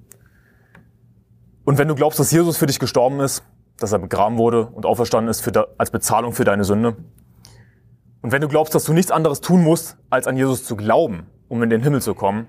und 1.64 1.78
wenn 1.78 1.88
du 1.88 1.94
glaubst, 1.94 2.18
dass 2.18 2.30
Jesus 2.30 2.56
für 2.56 2.66
dich 2.66 2.78
gestorben 2.78 3.20
ist, 3.20 3.42
dass 3.78 3.92
er 3.92 3.98
begraben 3.98 4.38
wurde 4.38 4.66
und 4.66 4.86
auferstanden 4.86 5.30
ist 5.30 5.40
für, 5.40 5.74
als 5.78 5.90
Bezahlung 5.90 6.32
für 6.32 6.44
deine 6.44 6.64
Sünde, 6.64 6.96
und 8.20 8.32
wenn 8.32 8.40
du 8.40 8.48
glaubst, 8.48 8.74
dass 8.74 8.84
du 8.84 8.92
nichts 8.92 9.10
anderes 9.10 9.40
tun 9.40 9.62
musst, 9.62 9.96
als 10.10 10.26
an 10.26 10.36
Jesus 10.36 10.64
zu 10.64 10.76
glauben, 10.76 11.26
um 11.48 11.62
in 11.62 11.70
den 11.70 11.82
Himmel 11.82 12.02
zu 12.02 12.14
kommen, 12.14 12.46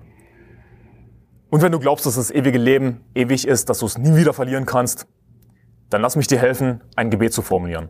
und 1.48 1.62
wenn 1.62 1.72
du 1.72 1.80
glaubst, 1.80 2.06
dass 2.06 2.14
das 2.14 2.30
ewige 2.30 2.58
Leben 2.58 3.04
ewig 3.14 3.46
ist, 3.46 3.68
dass 3.68 3.80
du 3.80 3.86
es 3.86 3.98
nie 3.98 4.14
wieder 4.14 4.32
verlieren 4.32 4.66
kannst, 4.66 5.08
dann 5.88 6.00
lass 6.00 6.14
mich 6.14 6.28
dir 6.28 6.38
helfen, 6.38 6.80
ein 6.94 7.10
Gebet 7.10 7.32
zu 7.32 7.42
formulieren. 7.42 7.88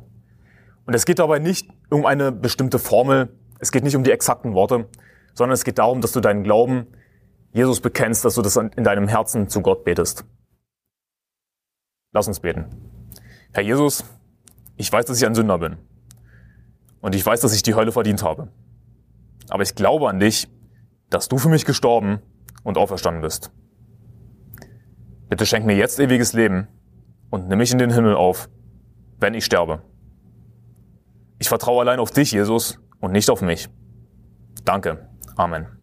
Und 0.87 0.95
es 0.95 1.05
geht 1.05 1.19
dabei 1.19 1.39
nicht 1.39 1.69
um 1.91 2.07
eine 2.07 2.33
bestimmte 2.33 2.79
Formel, 2.79 3.37
es 3.59 3.71
geht 3.71 3.85
nicht 3.85 3.97
um 3.97 4.03
die 4.03 4.13
exakten 4.13 4.55
Worte, 4.55 4.89
sondern 5.35 5.53
es 5.53 5.65
geht 5.65 5.79
darum, 5.79 6.01
dass 6.01 6.13
du 6.13 6.21
deinen 6.21 6.43
Glauben 6.43 6.87
Jesus 7.53 7.81
bekennst, 7.81 8.25
dass 8.25 8.35
du 8.35 8.43
das 8.43 8.57
in 8.57 8.85
deinem 8.85 9.09
Herzen 9.09 9.49
zu 9.49 9.61
Gott 9.61 9.85
betest. 9.85 10.25
Lass 12.13 12.29
uns 12.29 12.41
beten. 12.41 13.00
Herr 13.53 13.63
Jesus, 13.63 14.05
ich 14.77 14.93
weiß, 14.93 15.07
dass 15.07 15.19
ich 15.19 15.27
ein 15.27 15.35
Sünder 15.35 15.59
bin. 15.59 15.77
Und 17.01 17.15
ich 17.15 17.25
weiß, 17.25 17.41
dass 17.41 17.55
ich 17.55 17.63
die 17.63 17.75
Hölle 17.75 17.93
verdient 17.93 18.23
habe. 18.23 18.49
Aber 19.49 19.63
ich 19.63 19.75
glaube 19.75 20.09
an 20.09 20.21
dich, 20.21 20.49
dass 21.09 21.29
du 21.29 21.39
für 21.39 21.49
mich 21.49 21.65
gestorben 21.65 22.21
und 22.63 22.79
auferstanden 22.79 23.23
bist. 23.23 23.51
Bitte 25.29 25.47
schenk 25.47 25.67
mir 25.67 25.77
jetzt 25.77 25.99
ewiges 25.99 26.33
Leben 26.33 26.69
und 27.31 27.49
nimm 27.49 27.59
mich 27.59 27.73
in 27.73 27.79
den 27.79 27.93
Himmel 27.93 28.15
auf, 28.15 28.49
wenn 29.19 29.35
ich 29.35 29.45
sterbe. 29.45 29.83
Ich 31.39 31.49
vertraue 31.49 31.81
allein 31.81 31.99
auf 31.99 32.11
dich, 32.11 32.33
Jesus, 32.33 32.79
und 33.01 33.13
nicht 33.13 33.31
auf 33.31 33.41
mich. 33.41 33.69
Danke. 34.65 35.09
Amen. 35.37 35.80